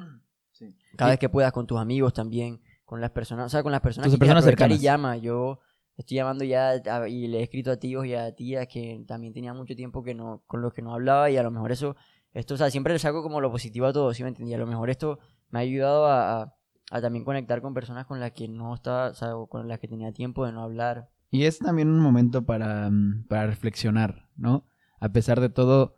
Sí. 0.53 0.73
cada 0.95 1.11
vez 1.11 1.19
que 1.19 1.29
puedas 1.29 1.51
con 1.51 1.67
tus 1.67 1.77
amigos 1.77 2.13
también, 2.13 2.59
con 2.87 3.01
las 3.01 3.11
personas, 3.11 3.47
o 3.47 3.49
sea, 3.49 3.61
con 3.63 3.71
las 3.73 3.81
personas 3.81 4.05
Tus 4.07 4.15
que 4.15 4.19
personas 4.19 4.43
aprovechar 4.45 4.69
y 4.71 4.75
cercanas. 4.75 4.81
llama. 4.81 5.17
Yo 5.17 5.59
estoy 5.97 6.15
llamando 6.15 6.45
ya 6.45 6.69
a- 6.71 7.09
y 7.09 7.27
le 7.27 7.39
he 7.39 7.43
escrito 7.43 7.69
a 7.69 7.75
tíos 7.75 8.05
y 8.05 8.13
a 8.15 8.33
tías 8.33 8.65
que 8.67 9.03
también 9.05 9.33
tenía 9.33 9.53
mucho 9.53 9.75
tiempo 9.75 10.03
que 10.03 10.15
no 10.15 10.41
con 10.47 10.61
los 10.61 10.73
que 10.73 10.81
no 10.81 10.93
hablaba 10.93 11.29
y 11.29 11.35
a 11.37 11.43
lo 11.43 11.51
mejor 11.51 11.71
eso 11.73 11.95
esto, 12.33 12.53
o 12.53 12.57
sea, 12.57 12.69
siempre 12.69 12.93
le 12.93 12.99
saco 12.99 13.21
como 13.23 13.41
lo 13.41 13.51
positivo 13.51 13.87
a 13.87 13.93
todo, 13.93 14.13
¿sí 14.13 14.23
me 14.23 14.29
entendí? 14.29 14.53
A 14.53 14.57
lo 14.57 14.67
mejor 14.67 14.89
esto 14.89 15.19
me 15.49 15.59
ha 15.59 15.61
ayudado 15.63 16.05
a, 16.07 16.41
a- 16.43 16.53
a 16.91 17.01
también 17.01 17.25
conectar 17.25 17.61
con 17.61 17.73
personas 17.73 18.05
con 18.05 18.19
las 18.21 18.31
que 18.31 18.47
no 18.47 18.73
estaba, 18.73 19.09
o 19.09 19.13
sea, 19.13 19.29
con 19.49 19.67
las 19.67 19.79
que 19.79 19.87
tenía 19.89 20.13
tiempo 20.13 20.45
de 20.45 20.53
no 20.53 20.61
hablar. 20.63 21.09
Y 21.29 21.43
es 21.43 21.59
también 21.59 21.89
un 21.89 21.99
momento 21.99 22.45
para, 22.45 22.89
mm, 22.89 23.25
para 23.27 23.47
reflexionar, 23.47 24.29
¿no? 24.37 24.65
A 25.01 25.09
pesar 25.09 25.41
de 25.41 25.49
todo, 25.49 25.95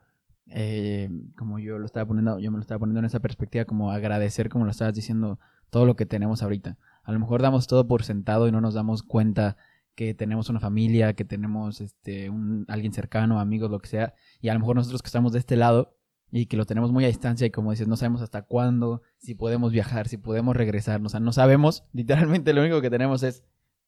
eh, 0.48 1.10
como 1.38 1.60
yo 1.60 1.78
lo 1.78 1.86
estaba 1.86 2.08
poniendo, 2.08 2.40
yo 2.40 2.50
me 2.52 2.58
lo 2.58 2.62
estaba 2.62 2.80
poniendo 2.80 3.00
en 3.00 3.06
esa 3.06 3.20
perspectiva, 3.20 3.66
como 3.66 3.92
agradecer, 3.92 4.50
como 4.50 4.66
lo 4.66 4.72
estabas 4.72 4.96
diciendo, 4.96 5.40
todo 5.70 5.86
lo 5.86 5.96
que 5.96 6.06
tenemos 6.06 6.44
ahorita. 6.44 6.78
A 7.04 7.12
lo 7.12 7.20
mejor 7.20 7.42
damos 7.42 7.68
todo 7.68 7.88
por 7.88 8.04
sentado 8.04 8.48
y 8.48 8.52
no 8.52 8.62
nos 8.62 8.74
damos 8.74 9.04
cuenta 9.04 9.58
que 9.96 10.14
tenemos 10.14 10.50
una 10.50 10.60
familia, 10.60 11.14
que 11.14 11.26
tenemos 11.26 11.82
este 11.82 12.30
un, 12.30 12.66
alguien 12.70 12.94
cercano, 12.94 13.40
amigos, 13.40 13.70
lo 13.70 13.80
que 13.80 13.90
sea, 13.90 14.14
y 14.42 14.50
a 14.50 14.54
lo 14.54 14.60
mejor 14.60 14.76
nosotros 14.76 15.02
que 15.02 15.08
estamos 15.08 15.34
de 15.34 15.40
este 15.40 15.56
lado 15.58 15.98
y 16.32 16.46
que 16.46 16.58
lo 16.58 16.66
tenemos 16.66 16.92
muy 16.92 17.04
a 17.04 17.08
distancia 17.08 17.48
y 17.48 17.52
como 17.52 17.72
dices, 17.72 17.88
no 17.88 17.98
sabemos 17.98 18.22
hasta 18.22 18.44
cuándo, 18.44 19.02
si 19.18 19.36
podemos 19.36 19.72
viajar, 19.72 20.08
si 20.08 20.18
podemos 20.18 20.56
regresar, 20.56 21.02
o 21.04 21.10
sea, 21.10 21.20
no 21.20 21.34
sabemos, 21.34 21.84
literalmente 21.94 22.54
lo 22.54 22.62
único 22.62 22.82
que 22.82 22.90
tenemos 22.90 23.24
es 23.24 23.44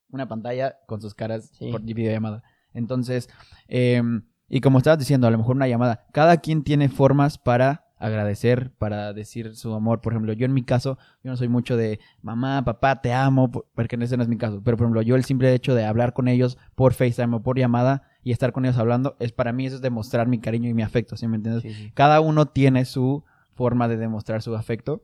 una 0.09 0.27
pantalla 0.27 0.77
con 0.87 1.01
sus 1.01 1.13
caras 1.15 1.51
Sí. 1.53 1.71
por 1.71 1.81
videollamada. 1.81 2.43
Entonces, 2.73 3.29
eh, 3.67 4.01
y 4.49 4.59
como 4.59 4.79
estabas 4.79 4.99
diciendo, 4.99 5.27
a 5.27 5.31
lo 5.31 5.37
mejor 5.37 5.55
una 5.55 5.67
llamada, 5.67 6.05
cada 6.11 6.37
quien 6.37 6.63
tiene 6.63 6.89
formas 6.89 7.37
para 7.37 7.85
agradecer, 8.01 8.71
para 8.77 9.13
decir 9.13 9.55
su 9.55 9.73
amor. 9.73 10.01
Por 10.01 10.13
ejemplo, 10.13 10.33
yo 10.33 10.45
en 10.45 10.53
mi 10.53 10.63
caso, 10.63 10.97
yo 11.23 11.31
no 11.31 11.37
soy 11.37 11.47
mucho 11.47 11.77
de 11.77 11.99
mamá, 12.21 12.63
papá, 12.65 13.01
te 13.01 13.13
amo, 13.13 13.51
por- 13.51 13.67
porque 13.73 13.95
ese 14.01 14.17
no 14.17 14.23
es 14.23 14.29
mi 14.29 14.37
caso. 14.37 14.61
Pero 14.63 14.75
por 14.77 14.85
ejemplo, 14.85 15.01
yo 15.01 15.15
el 15.15 15.23
simple 15.23 15.53
hecho 15.53 15.75
de 15.75 15.85
hablar 15.85 16.13
con 16.13 16.27
ellos 16.27 16.57
por 16.75 16.93
FaceTime 16.93 17.37
o 17.37 17.41
por 17.43 17.57
llamada 17.57 18.03
y 18.23 18.31
estar 18.31 18.51
con 18.51 18.65
ellos 18.65 18.77
hablando, 18.77 19.15
es 19.19 19.31
para 19.31 19.53
mí 19.53 19.65
eso 19.65 19.77
es 19.77 19.81
demostrar 19.81 20.27
mi 20.27 20.39
cariño 20.39 20.69
y 20.69 20.73
mi 20.73 20.83
afecto, 20.83 21.15
¿sí 21.17 21.27
me 21.27 21.37
entiendes? 21.37 21.63
Sí, 21.63 21.73
sí. 21.73 21.91
Cada 21.93 22.19
uno 22.21 22.47
tiene 22.47 22.85
su 22.85 23.23
forma 23.53 23.87
de 23.87 23.97
demostrar 23.97 24.41
su 24.41 24.55
afecto. 24.55 25.03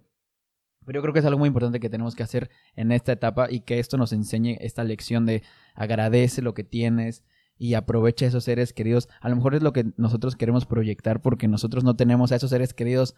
Pero 0.85 0.99
yo 0.99 1.01
creo 1.01 1.13
que 1.13 1.19
es 1.19 1.25
algo 1.25 1.39
muy 1.39 1.47
importante 1.47 1.81
que 1.81 1.89
tenemos 1.89 2.15
que 2.15 2.23
hacer 2.23 2.49
en 2.77 2.93
esta 2.93 3.11
etapa 3.11 3.47
y 3.51 3.59
que 3.59 3.79
esto 3.79 3.97
nos 3.97 4.13
enseñe 4.13 4.57
esta 4.61 4.85
lección 4.85 5.25
de 5.25 5.43
agradece 5.75 6.41
lo 6.41 6.53
que 6.53 6.63
tienes 6.63 7.25
y 7.57 7.73
aprovecha 7.73 8.25
a 8.25 8.27
esos 8.29 8.43
seres 8.43 8.73
queridos. 8.73 9.09
A 9.21 9.29
lo 9.29 9.35
mejor 9.35 9.55
es 9.55 9.63
lo 9.63 9.73
que 9.73 9.85
nosotros 9.97 10.35
queremos 10.35 10.65
proyectar 10.65 11.21
porque 11.21 11.47
nosotros 11.47 11.83
no 11.83 11.95
tenemos 11.95 12.31
a 12.31 12.35
esos 12.35 12.49
seres 12.49 12.73
queridos 12.73 13.15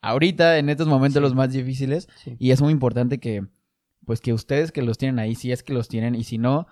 ahorita, 0.00 0.58
en 0.58 0.68
estos 0.68 0.86
momentos 0.86 1.20
Sí. 1.20 1.22
los 1.22 1.34
más 1.34 1.52
difíciles. 1.52 2.08
Sí. 2.16 2.36
Y 2.38 2.50
es 2.50 2.60
muy 2.60 2.72
importante 2.72 3.18
que, 3.18 3.46
pues 4.04 4.20
que 4.20 4.32
ustedes 4.32 4.72
que 4.72 4.82
los 4.82 4.98
tienen 4.98 5.18
ahí, 5.18 5.34
si 5.34 5.52
es 5.52 5.62
que 5.62 5.72
los 5.72 5.88
tienen, 5.88 6.14
y 6.14 6.24
si 6.24 6.38
no, 6.38 6.66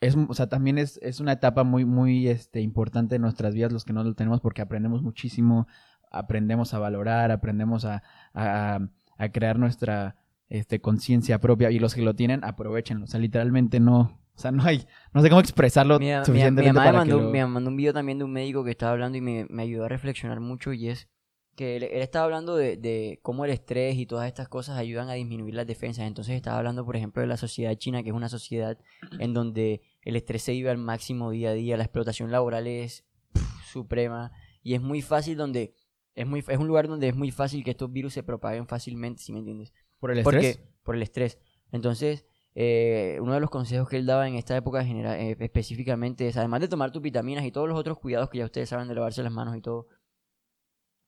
es, 0.00 0.16
o 0.16 0.34
sea, 0.34 0.48
también 0.48 0.78
es, 0.78 0.98
es 1.02 1.20
una 1.20 1.32
etapa 1.32 1.64
muy, 1.64 1.84
muy 1.84 2.28
este, 2.28 2.60
importante 2.60 3.16
en 3.16 3.22
nuestras 3.22 3.54
vidas 3.54 3.72
los 3.72 3.84
que 3.84 3.92
no 3.92 4.04
lo 4.04 4.14
tenemos 4.14 4.40
porque 4.40 4.62
aprendemos 4.62 5.02
muchísimo, 5.02 5.66
aprendemos 6.10 6.74
a 6.74 6.78
valorar, 6.78 7.30
aprendemos 7.30 7.84
a, 7.84 8.02
a, 8.34 8.78
a 9.16 9.28
crear 9.32 9.58
nuestra 9.58 10.16
este, 10.48 10.80
conciencia 10.80 11.40
propia 11.40 11.70
y 11.70 11.78
los 11.78 11.94
que 11.94 12.02
lo 12.02 12.14
tienen, 12.14 12.44
aprovechenlo. 12.44 13.04
O 13.04 13.08
sea, 13.08 13.20
literalmente 13.20 13.80
no, 13.80 14.20
o 14.36 14.38
sea, 14.38 14.50
no 14.52 14.62
hay, 14.64 14.84
no 15.14 15.22
sé 15.22 15.28
cómo 15.30 15.40
expresarlo 15.40 15.98
Mi, 15.98 16.06
mi- 16.06 16.12
mi 16.12 16.24
suficientemente 16.24 16.72
mamá 16.74 16.84
me 16.84 16.92
para 16.92 17.04
que 17.04 17.10
mandó, 17.12 17.24
lo- 17.24 17.30
me 17.32 17.46
mandó 17.46 17.70
un 17.70 17.76
video 17.76 17.92
también 17.92 18.18
de 18.18 18.24
un 18.24 18.32
médico 18.32 18.62
que 18.64 18.70
estaba 18.72 18.92
hablando 18.92 19.16
y 19.16 19.20
me, 19.20 19.46
me 19.48 19.62
ayudó 19.62 19.84
a 19.84 19.88
reflexionar 19.88 20.40
mucho 20.40 20.72
y 20.72 20.88
es 20.88 21.08
que 21.56 21.76
él, 21.76 21.84
él 21.84 22.02
estaba 22.02 22.26
hablando 22.26 22.54
de, 22.54 22.76
de 22.76 23.18
cómo 23.22 23.46
el 23.46 23.50
estrés 23.50 23.96
y 23.96 24.04
todas 24.04 24.26
estas 24.26 24.46
cosas 24.46 24.76
ayudan 24.76 25.08
a 25.08 25.14
disminuir 25.14 25.54
las 25.54 25.66
defensas. 25.66 26.06
Entonces 26.06 26.34
estaba 26.36 26.58
hablando, 26.58 26.84
por 26.84 26.96
ejemplo, 26.96 27.22
de 27.22 27.28
la 27.28 27.38
sociedad 27.38 27.74
china, 27.76 28.02
que 28.02 28.10
es 28.10 28.14
una 28.14 28.28
sociedad 28.28 28.78
en 29.18 29.32
donde 29.32 29.80
el 30.02 30.16
estrés 30.16 30.42
se 30.42 30.52
vive 30.52 30.68
al 30.68 30.76
máximo 30.76 31.30
día 31.30 31.48
a 31.48 31.54
día, 31.54 31.78
la 31.78 31.84
explotación 31.84 32.30
laboral 32.30 32.66
es 32.66 33.06
pf, 33.32 33.46
suprema 33.72 34.32
y 34.62 34.74
es 34.74 34.82
muy 34.82 35.00
fácil 35.00 35.38
donde 35.38 35.74
es 36.14 36.26
muy 36.26 36.44
es 36.46 36.58
un 36.58 36.66
lugar 36.66 36.88
donde 36.88 37.08
es 37.08 37.16
muy 37.16 37.30
fácil 37.30 37.64
que 37.64 37.70
estos 37.70 37.90
virus 37.90 38.12
se 38.12 38.22
propaguen 38.22 38.66
fácilmente, 38.66 39.22
si 39.22 39.32
me 39.32 39.38
entiendes. 39.38 39.72
¿Por 39.98 40.10
el 40.10 40.22
porque, 40.22 40.50
estrés? 40.50 40.68
Por 40.82 40.94
el 40.96 41.02
estrés. 41.02 41.38
Entonces, 41.72 42.26
eh, 42.58 43.18
uno 43.20 43.34
de 43.34 43.40
los 43.40 43.50
consejos 43.50 43.86
que 43.86 43.98
él 43.98 44.06
daba 44.06 44.26
en 44.26 44.34
esta 44.34 44.56
época 44.56 44.80
eh, 44.82 45.36
específicamente 45.40 46.26
es, 46.26 46.38
además 46.38 46.62
de 46.62 46.68
tomar 46.68 46.90
tus 46.90 47.02
vitaminas 47.02 47.44
y 47.44 47.52
todos 47.52 47.68
los 47.68 47.78
otros 47.78 47.98
cuidados 47.98 48.30
que 48.30 48.38
ya 48.38 48.46
ustedes 48.46 48.70
saben 48.70 48.88
de 48.88 48.94
lavarse 48.94 49.22
las 49.22 49.30
manos 49.30 49.54
y 49.58 49.60
todo, 49.60 49.88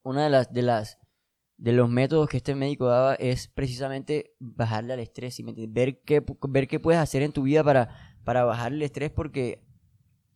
una 0.03 0.25
de 0.25 0.31
las, 0.31 0.53
de 0.53 0.61
las 0.61 0.99
de 1.57 1.73
los 1.73 1.89
métodos 1.89 2.29
que 2.29 2.37
este 2.37 2.55
médico 2.55 2.87
daba 2.87 3.15
es 3.15 3.49
precisamente 3.49 4.35
bajarle 4.39 4.93
al 4.93 5.01
estrés, 5.01 5.37
¿sí 5.37 5.43
me 5.43 5.53
entiendes? 5.53 5.75
Ver 5.75 6.03
qué, 6.03 6.23
ver 6.51 6.69
qué 6.69 6.81
puedes 6.81 7.01
hacer 7.01 7.23
en 7.23 7.33
tu 7.33 7.45
vida 7.45 7.65
para, 7.65 8.17
para 8.25 8.45
bajarle 8.45 8.77
el 8.77 8.83
estrés 8.83 9.11
porque, 9.11 9.65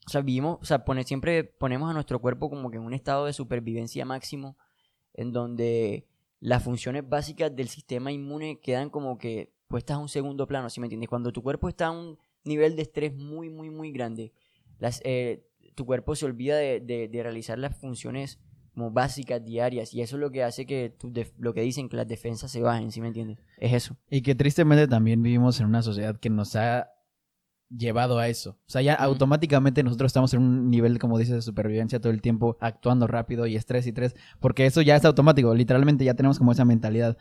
o 0.07 0.09
sea, 0.09 0.23
vivimos, 0.23 0.61
o 0.63 0.65
sea, 0.65 0.83
siempre 1.05 1.45
ponemos 1.45 1.91
a 1.91 1.93
nuestro 1.93 2.21
cuerpo 2.21 2.49
como 2.49 2.71
que 2.71 2.79
en 2.79 2.85
un 2.85 2.95
estado 2.95 3.27
de 3.27 3.35
supervivencia 3.35 4.07
máximo 4.07 4.57
en 5.13 5.33
donde 5.33 6.09
las 6.41 6.63
funciones 6.63 7.07
básicas 7.07 7.55
del 7.55 7.69
sistema 7.69 8.11
inmune 8.11 8.61
quedan 8.61 8.89
como 8.89 9.19
que 9.19 9.53
puestas 9.73 9.97
a 9.97 9.99
un 9.99 10.09
segundo 10.09 10.47
plano, 10.47 10.69
¿sí 10.71 10.79
me 10.81 10.87
entiendes? 10.87 11.09
Cuando 11.09 11.33
tu 11.33 11.43
cuerpo 11.43 11.69
está 11.69 11.87
a 11.87 11.91
un 11.91 12.17
nivel 12.45 12.77
de 12.77 12.83
estrés 12.83 13.15
muy, 13.15 13.49
muy, 13.51 13.71
muy 13.71 13.91
grande, 13.91 14.33
las, 14.79 15.01
eh, 15.05 15.45
tu 15.75 15.85
cuerpo 15.87 16.15
se 16.15 16.27
olvida 16.27 16.57
de, 16.57 16.81
de- 16.81 17.09
de 17.09 17.23
realizar 17.23 17.59
las 17.59 17.75
funciones 17.77 18.39
como 18.75 18.91
básicas, 18.91 19.45
diarias, 19.45 19.93
y 19.95 20.01
eso 20.03 20.17
es 20.17 20.21
lo 20.21 20.31
que 20.31 20.43
hace 20.43 20.65
que 20.67 20.91
tu 20.91 21.13
lo 21.39 21.53
que 21.55 21.61
dicen, 21.63 21.89
que 21.89 21.97
las 21.97 22.07
defensas 22.09 22.51
se 22.51 22.61
bajen, 22.63 22.91
¿sí 22.93 23.01
me 23.01 23.09
entiendes? 23.09 23.39
Es 23.59 23.73
eso. 23.73 23.97
Y 24.11 24.23
que 24.23 24.35
tristemente 24.35 24.87
también 24.89 25.23
vivimos 25.23 25.59
en 25.61 25.67
una 25.67 25.83
sociedad 25.83 26.17
que 26.19 26.31
nos 26.31 26.55
ha 26.57 26.89
llevado 27.75 28.19
a 28.19 28.29
eso. 28.29 28.51
O 28.67 28.71
sea, 28.71 28.83
ya 28.83 28.95
automáticamente 28.95 29.83
nosotros 29.83 30.11
estamos 30.11 30.35
en 30.35 30.41
un 30.43 30.71
nivel, 30.71 30.99
como 30.99 31.19
dices, 31.19 31.35
de 31.37 31.43
supervivencia 31.43 32.01
todo 32.01 32.13
el 32.13 32.21
tiempo, 32.21 32.57
actuando 32.61 33.07
rápido 33.07 33.47
y 33.47 33.57
estrés 33.57 33.87
y 33.87 33.91
estrés, 33.91 34.15
porque 34.41 34.67
eso 34.67 34.83
ya 34.83 34.97
es 34.97 35.05
automático, 35.07 35.55
literalmente 35.55 36.05
ya 36.05 36.15
tenemos 36.15 36.39
como 36.39 36.53
esa 36.53 36.65
mentalidad. 36.67 37.17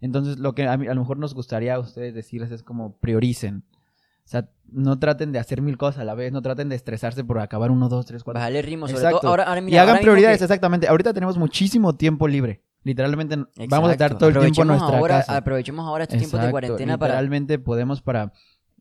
Entonces, 0.00 0.38
lo 0.38 0.54
que 0.54 0.66
a, 0.68 0.76
mí- 0.76 0.86
a 0.88 0.94
lo 0.94 1.00
mejor 1.00 1.18
nos 1.18 1.34
gustaría 1.34 1.74
a 1.74 1.78
ustedes 1.78 2.14
decirles 2.14 2.50
es 2.50 2.62
como 2.62 2.96
prioricen. 2.98 3.64
O 4.24 4.28
sea, 4.28 4.48
no 4.72 4.98
traten 4.98 5.32
de 5.32 5.38
hacer 5.38 5.60
mil 5.60 5.76
cosas 5.76 6.00
a 6.00 6.04
la 6.04 6.14
vez, 6.14 6.32
no 6.32 6.40
traten 6.42 6.68
de 6.68 6.76
estresarse 6.76 7.24
por 7.24 7.38
acabar 7.38 7.70
uno, 7.70 7.88
dos, 7.88 8.06
tres, 8.06 8.24
cuatro. 8.24 8.38
Bajarle 8.38 8.60
el 8.60 8.64
ritmo, 8.66 8.86
sobre 8.86 8.98
Exacto. 9.00 9.20
todo. 9.20 9.30
Ahora, 9.30 9.44
ahora, 9.44 9.60
y 9.60 9.76
hagan 9.76 9.88
ahora 9.90 10.00
prioridades, 10.00 10.38
que- 10.38 10.44
exactamente. 10.44 10.88
Ahorita 10.88 11.12
tenemos 11.12 11.36
muchísimo 11.36 11.94
tiempo 11.94 12.26
libre. 12.26 12.62
Literalmente 12.84 13.36
vamos 13.68 13.88
a 13.90 13.92
estar 13.92 14.12
Exacto. 14.12 14.18
todo 14.18 14.28
el 14.30 14.38
tiempo 14.40 14.62
en 14.62 14.68
nuestra 14.68 14.98
ahora, 14.98 15.18
casa. 15.18 15.36
Aprovechemos 15.38 15.86
ahora 15.86 16.04
estos 16.04 16.18
tiempos 16.18 16.32
de 16.40 16.46
Exacto, 16.46 16.50
cuarentena 16.52 16.98
para... 16.98 17.14
Literalmente 17.14 17.58
podemos 17.58 18.02
para 18.02 18.32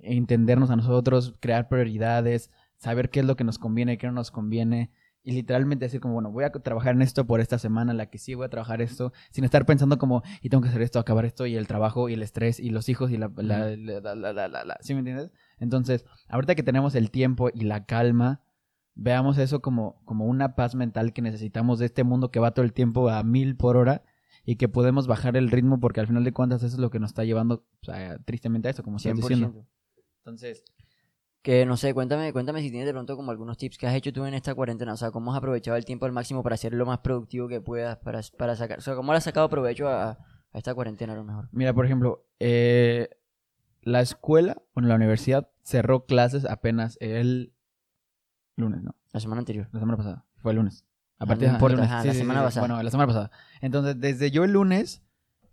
entendernos 0.02 0.70
a 0.70 0.76
nosotros, 0.76 1.34
crear 1.40 1.68
prioridades, 1.70 2.50
saber 2.78 3.10
qué 3.10 3.22
es 3.22 3.26
lo 3.26 3.36
que 3.38 3.44
nos 3.46 3.58
conviene, 3.60 3.98
qué 3.98 4.08
no 4.08 4.14
nos 4.14 4.32
conviene. 4.32 4.92
Y 5.24 5.32
literalmente 5.32 5.86
decir 5.86 6.02
como, 6.02 6.16
bueno, 6.16 6.32
voy 6.32 6.44
a 6.44 6.52
trabajar 6.52 6.96
en 6.96 7.02
esto 7.02 7.26
por 7.26 7.40
esta 7.40 7.58
semana, 7.58 7.94
la 7.94 8.08
que 8.08 8.18
sí 8.18 8.34
voy 8.34 8.46
a 8.46 8.50
trabajar 8.50 8.82
esto, 8.82 9.14
sin 9.32 9.46
estar 9.46 9.66
pensando 9.66 9.98
como, 9.98 10.22
y 10.42 10.50
tengo 10.50 10.62
que 10.62 10.70
hacer 10.70 10.82
esto, 10.82 11.00
acabar 11.00 11.24
esto, 11.24 11.46
y 11.46 11.56
el 11.56 11.66
trabajo, 11.66 12.10
y 12.10 12.14
el 12.14 12.24
estrés, 12.24 12.60
y 12.60 12.70
los 12.70 12.90
hijos, 12.90 13.10
y 13.10 13.18
la... 13.18 13.32
la, 13.38 13.76
la, 13.76 14.48
la. 14.48 14.78
¿Sí 14.82 14.94
me 14.94 15.00
entiendes? 15.00 15.32
Entonces, 15.60 16.06
ahorita 16.28 16.56
que 16.56 16.64
tenemos 16.64 16.94
el 16.96 17.10
tiempo 17.10 17.50
y 17.54 17.62
la 17.62 17.86
calma, 17.86 18.42
veamos 18.96 19.38
eso 19.38 19.62
como, 19.62 20.02
como 20.06 20.26
una 20.26 20.56
paz 20.56 20.76
mental 20.76 21.14
que 21.14 21.22
necesitamos 21.22 21.80
de 21.80 21.86
este 21.86 22.04
mundo 22.04 22.32
que 22.32 22.40
va 22.40 22.52
todo 22.52 22.66
el 22.66 22.74
tiempo 22.74 23.10
a 23.10 23.24
mil 23.24 23.56
por 23.56 23.78
hora 23.78 24.04
y 24.46 24.58
que 24.58 24.68
podemos 24.68 25.08
bajar 25.08 25.38
el 25.38 25.52
ritmo 25.52 25.80
porque 25.80 26.00
al 26.00 26.08
final 26.08 26.24
de 26.24 26.34
cuentas 26.34 26.64
eso 26.64 26.76
es 26.76 26.80
lo 26.80 26.90
que 26.90 27.00
nos 27.00 27.12
está 27.12 27.24
llevando 27.24 27.66
o 27.82 27.86
sea, 27.86 28.20
tristemente 28.20 28.68
a 28.68 28.72
eso, 28.72 28.84
como 28.84 28.98
estás 28.98 29.14
100%. 29.14 29.16
diciendo. 29.16 29.68
Entonces, 30.20 30.64
Que 31.44 31.66
no 31.66 31.76
sé, 31.78 31.94
cuéntame, 31.94 32.32
cuéntame 32.34 32.62
si 32.62 32.70
tienes 32.72 32.88
de 32.88 32.94
pronto 32.94 33.16
como 33.16 33.30
algunos 33.30 33.58
tips 33.58 33.78
que 33.78 33.86
has 33.86 33.94
hecho 33.94 34.12
tú 34.14 34.26
en 34.26 34.34
esta 34.34 34.56
cuarentena. 34.56 34.94
O 34.94 34.98
sea, 34.98 35.12
cómo 35.12 35.32
has 35.34 35.38
aprovechado 35.38 35.78
el 35.78 35.84
tiempo 35.86 36.06
al 36.06 36.12
máximo 36.14 36.42
para 36.42 36.58
ser 36.58 36.74
lo 36.74 36.86
más 36.86 37.00
productivo 37.00 37.48
que 37.50 37.60
puedas, 37.62 37.98
para, 37.98 38.22
para 38.38 38.56
sacar. 38.56 38.80
O 38.80 38.82
sea, 38.82 38.96
cómo 38.96 39.12
le 39.12 39.18
has 39.18 39.26
sacado 39.26 39.50
provecho 39.50 39.88
a, 39.90 40.12
a 40.12 40.18
esta 40.58 40.74
cuarentena 40.74 41.14
a 41.14 41.16
lo 41.18 41.24
mejor. 41.26 41.50
mira, 41.52 41.74
por 41.74 41.86
ejemplo, 41.86 42.26
eh, 42.40 43.10
la 43.82 44.00
escuela, 44.00 44.62
bueno, 44.74 44.88
la 44.88 44.96
universidad 44.96 45.50
cerró 45.64 46.06
clases 46.06 46.46
apenas 46.46 46.98
el 47.02 47.54
lunes, 48.56 48.82
¿no? 48.82 48.96
La 49.12 49.20
semana 49.20 49.40
anterior. 49.40 49.68
La 49.74 49.80
semana 49.82 49.98
pasada, 49.98 50.26
fue 50.38 50.54
el 50.54 50.58
lunes. 50.58 50.86
A 51.20 51.26
partir 51.26 51.50
no 51.50 51.56
ajá, 51.56 51.58
importa, 51.58 52.02
Sí, 52.02 52.08
la 52.08 52.14
sí, 52.14 52.20
semana 52.20 52.40
sí. 52.40 52.46
pasada. 52.46 52.68
Bueno, 52.68 52.84
la 52.84 52.90
semana 52.92 53.08
pasada. 53.08 53.32
Entonces, 53.62 54.00
desde 54.00 54.32
yo 54.32 54.46
el 54.46 54.52
lunes 54.54 55.04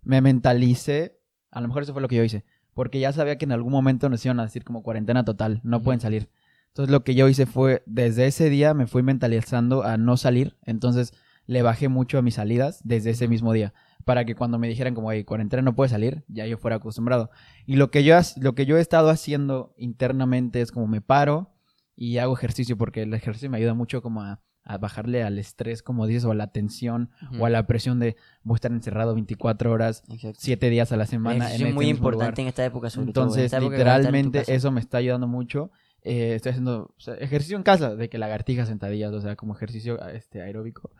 me 0.03 0.21
mentalicé, 0.21 1.19
a 1.51 1.59
lo 1.59 1.67
mejor 1.67 1.83
eso 1.83 1.91
fue 1.93 2.01
lo 2.01 2.07
que 2.07 2.15
yo 2.15 2.23
hice, 2.23 2.45
porque 2.73 2.99
ya 2.99 3.13
sabía 3.13 3.37
que 3.37 3.45
en 3.45 3.51
algún 3.51 3.71
momento 3.71 4.09
nos 4.09 4.25
iban 4.25 4.39
a 4.39 4.43
decir 4.43 4.63
como 4.63 4.83
cuarentena 4.83 5.25
total, 5.25 5.61
no 5.63 5.81
pueden 5.81 5.99
salir. 5.99 6.29
Entonces, 6.67 6.91
lo 6.91 7.03
que 7.03 7.15
yo 7.15 7.27
hice 7.27 7.45
fue, 7.45 7.83
desde 7.85 8.27
ese 8.27 8.49
día 8.49 8.73
me 8.73 8.87
fui 8.87 9.03
mentalizando 9.03 9.83
a 9.83 9.97
no 9.97 10.15
salir, 10.15 10.57
entonces 10.63 11.13
le 11.45 11.61
bajé 11.61 11.89
mucho 11.89 12.17
a 12.17 12.21
mis 12.21 12.35
salidas 12.35 12.79
desde 12.85 13.09
ese 13.09 13.27
mismo 13.27 13.51
día, 13.51 13.73
para 14.05 14.23
que 14.23 14.35
cuando 14.35 14.57
me 14.57 14.69
dijeran 14.69 14.95
como, 14.95 15.11
hey, 15.11 15.25
cuarentena 15.25 15.61
no 15.61 15.75
puede 15.75 15.89
salir, 15.89 16.23
ya 16.29 16.45
yo 16.45 16.57
fuera 16.57 16.77
acostumbrado. 16.77 17.29
Y 17.65 17.75
lo 17.75 17.91
que 17.91 18.05
yo, 18.05 18.17
lo 18.37 18.55
que 18.55 18.65
yo 18.65 18.77
he 18.77 18.81
estado 18.81 19.09
haciendo 19.09 19.73
internamente 19.77 20.61
es 20.61 20.71
como 20.71 20.87
me 20.87 21.01
paro 21.01 21.53
y 21.95 22.19
hago 22.19 22.33
ejercicio, 22.33 22.77
porque 22.77 23.01
el 23.01 23.13
ejercicio 23.13 23.49
me 23.49 23.57
ayuda 23.57 23.73
mucho 23.73 24.01
como 24.01 24.21
a, 24.21 24.39
a 24.63 24.77
bajarle 24.77 25.23
al 25.23 25.39
estrés, 25.39 25.81
como 25.81 26.05
dices, 26.07 26.25
o 26.25 26.31
a 26.31 26.35
la 26.35 26.51
tensión, 26.51 27.09
o 27.39 27.45
a 27.45 27.49
la 27.49 27.65
presión 27.65 27.99
de 27.99 28.15
voy 28.43 28.55
a 28.55 28.57
estar 28.57 28.71
encerrado 28.71 29.13
24 29.13 29.71
horas, 29.71 30.03
Exacto. 30.09 30.39
7 30.41 30.69
días 30.69 30.91
a 30.91 30.97
la 30.97 31.05
semana. 31.05 31.51
es 31.51 31.59
muy 31.59 31.67
este 31.67 31.73
lugar. 31.73 31.87
importante 31.87 32.41
en 32.41 32.47
esta 32.47 32.65
época, 32.65 32.89
sobre 32.89 33.07
Entonces, 33.07 33.53
en 33.53 33.63
literalmente 33.63 34.43
eso 34.47 34.71
me 34.71 34.79
está 34.79 34.97
ayudando 34.97 35.27
mucho. 35.27 35.71
Eh, 36.03 36.33
estoy 36.35 36.51
haciendo 36.51 36.93
o 36.97 36.99
sea, 36.99 37.13
ejercicio 37.15 37.57
en 37.57 37.63
casa, 37.63 37.95
de 37.95 38.09
que 38.09 38.17
lagartijas, 38.17 38.67
sentadillas, 38.67 39.13
o 39.13 39.21
sea, 39.21 39.35
como 39.35 39.53
ejercicio 39.53 39.99
este, 40.09 40.41
aeróbico. 40.41 40.91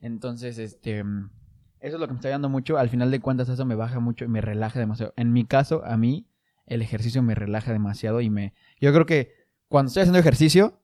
Entonces, 0.00 0.58
este, 0.58 1.04
mm, 1.04 1.30
eso 1.80 1.96
es 1.96 2.00
lo 2.00 2.06
que 2.06 2.12
me 2.12 2.18
está 2.18 2.28
ayudando 2.28 2.48
mucho. 2.48 2.78
Al 2.78 2.88
final 2.88 3.10
de 3.10 3.20
cuentas, 3.20 3.48
eso 3.48 3.64
me 3.64 3.74
baja 3.74 4.00
mucho 4.00 4.24
y 4.24 4.28
me 4.28 4.40
relaja 4.40 4.78
demasiado. 4.80 5.12
En 5.16 5.32
mi 5.32 5.44
caso, 5.44 5.84
a 5.84 5.96
mí, 5.96 6.26
el 6.66 6.82
ejercicio 6.82 7.22
me 7.22 7.34
relaja 7.34 7.72
demasiado 7.72 8.20
y 8.20 8.30
me... 8.30 8.52
Yo 8.80 8.92
creo 8.92 9.06
que 9.06 9.32
cuando 9.68 9.88
estoy 9.88 10.02
haciendo 10.02 10.18
ejercicio, 10.18 10.80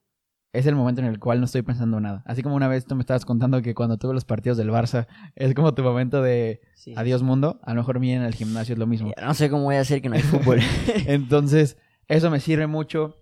es 0.55 0.67
el 0.67 0.77
momento 0.77 1.01
en 1.01 1.09
el 1.09 1.19
cual 1.19 1.41
no 1.41 1.47
estoy 1.47 1.63
pensando 1.63 2.01
nada. 2.01 2.23
Así 2.27 2.43
como 2.43 2.55
una 2.55 2.69
vez 2.69 2.87
tú 2.87 2.95
me 2.95 3.01
estabas 3.01 3.25
contando 3.25 3.61
que 3.61 3.75
cuando 3.75 3.99
tuve 3.99 4.15
los 4.15 4.25
partidos 4.25 4.57
del 4.57 4.71
Barça, 4.71 5.09
es 5.35 5.53
como 5.53 5.75
tu 5.75 5.83
momento 5.83 6.23
de 6.23 6.61
Sí, 6.75 6.95
adiós 6.97 7.23
mundo. 7.23 7.61
A 7.65 7.75
lo 7.75 7.81
mejor 7.81 7.97
a 7.97 8.01
mí 8.01 8.13
en 8.13 8.23
el 8.23 8.35
gimnasio 8.35 8.75
es 8.75 8.79
lo 8.79 8.87
mismo. 8.87 9.13
No 9.21 9.35
sé 9.35 9.51
cómo 9.51 9.65
voy 9.65 9.75
a 9.75 9.81
hacer 9.81 10.01
que 10.01 10.09
no 10.09 10.15
hay 10.15 10.23
fútbol. 10.23 10.61
Entonces, 11.07 11.77
eso 12.07 12.31
me 12.31 12.39
sirve 12.39 12.69
mucho. 12.69 13.19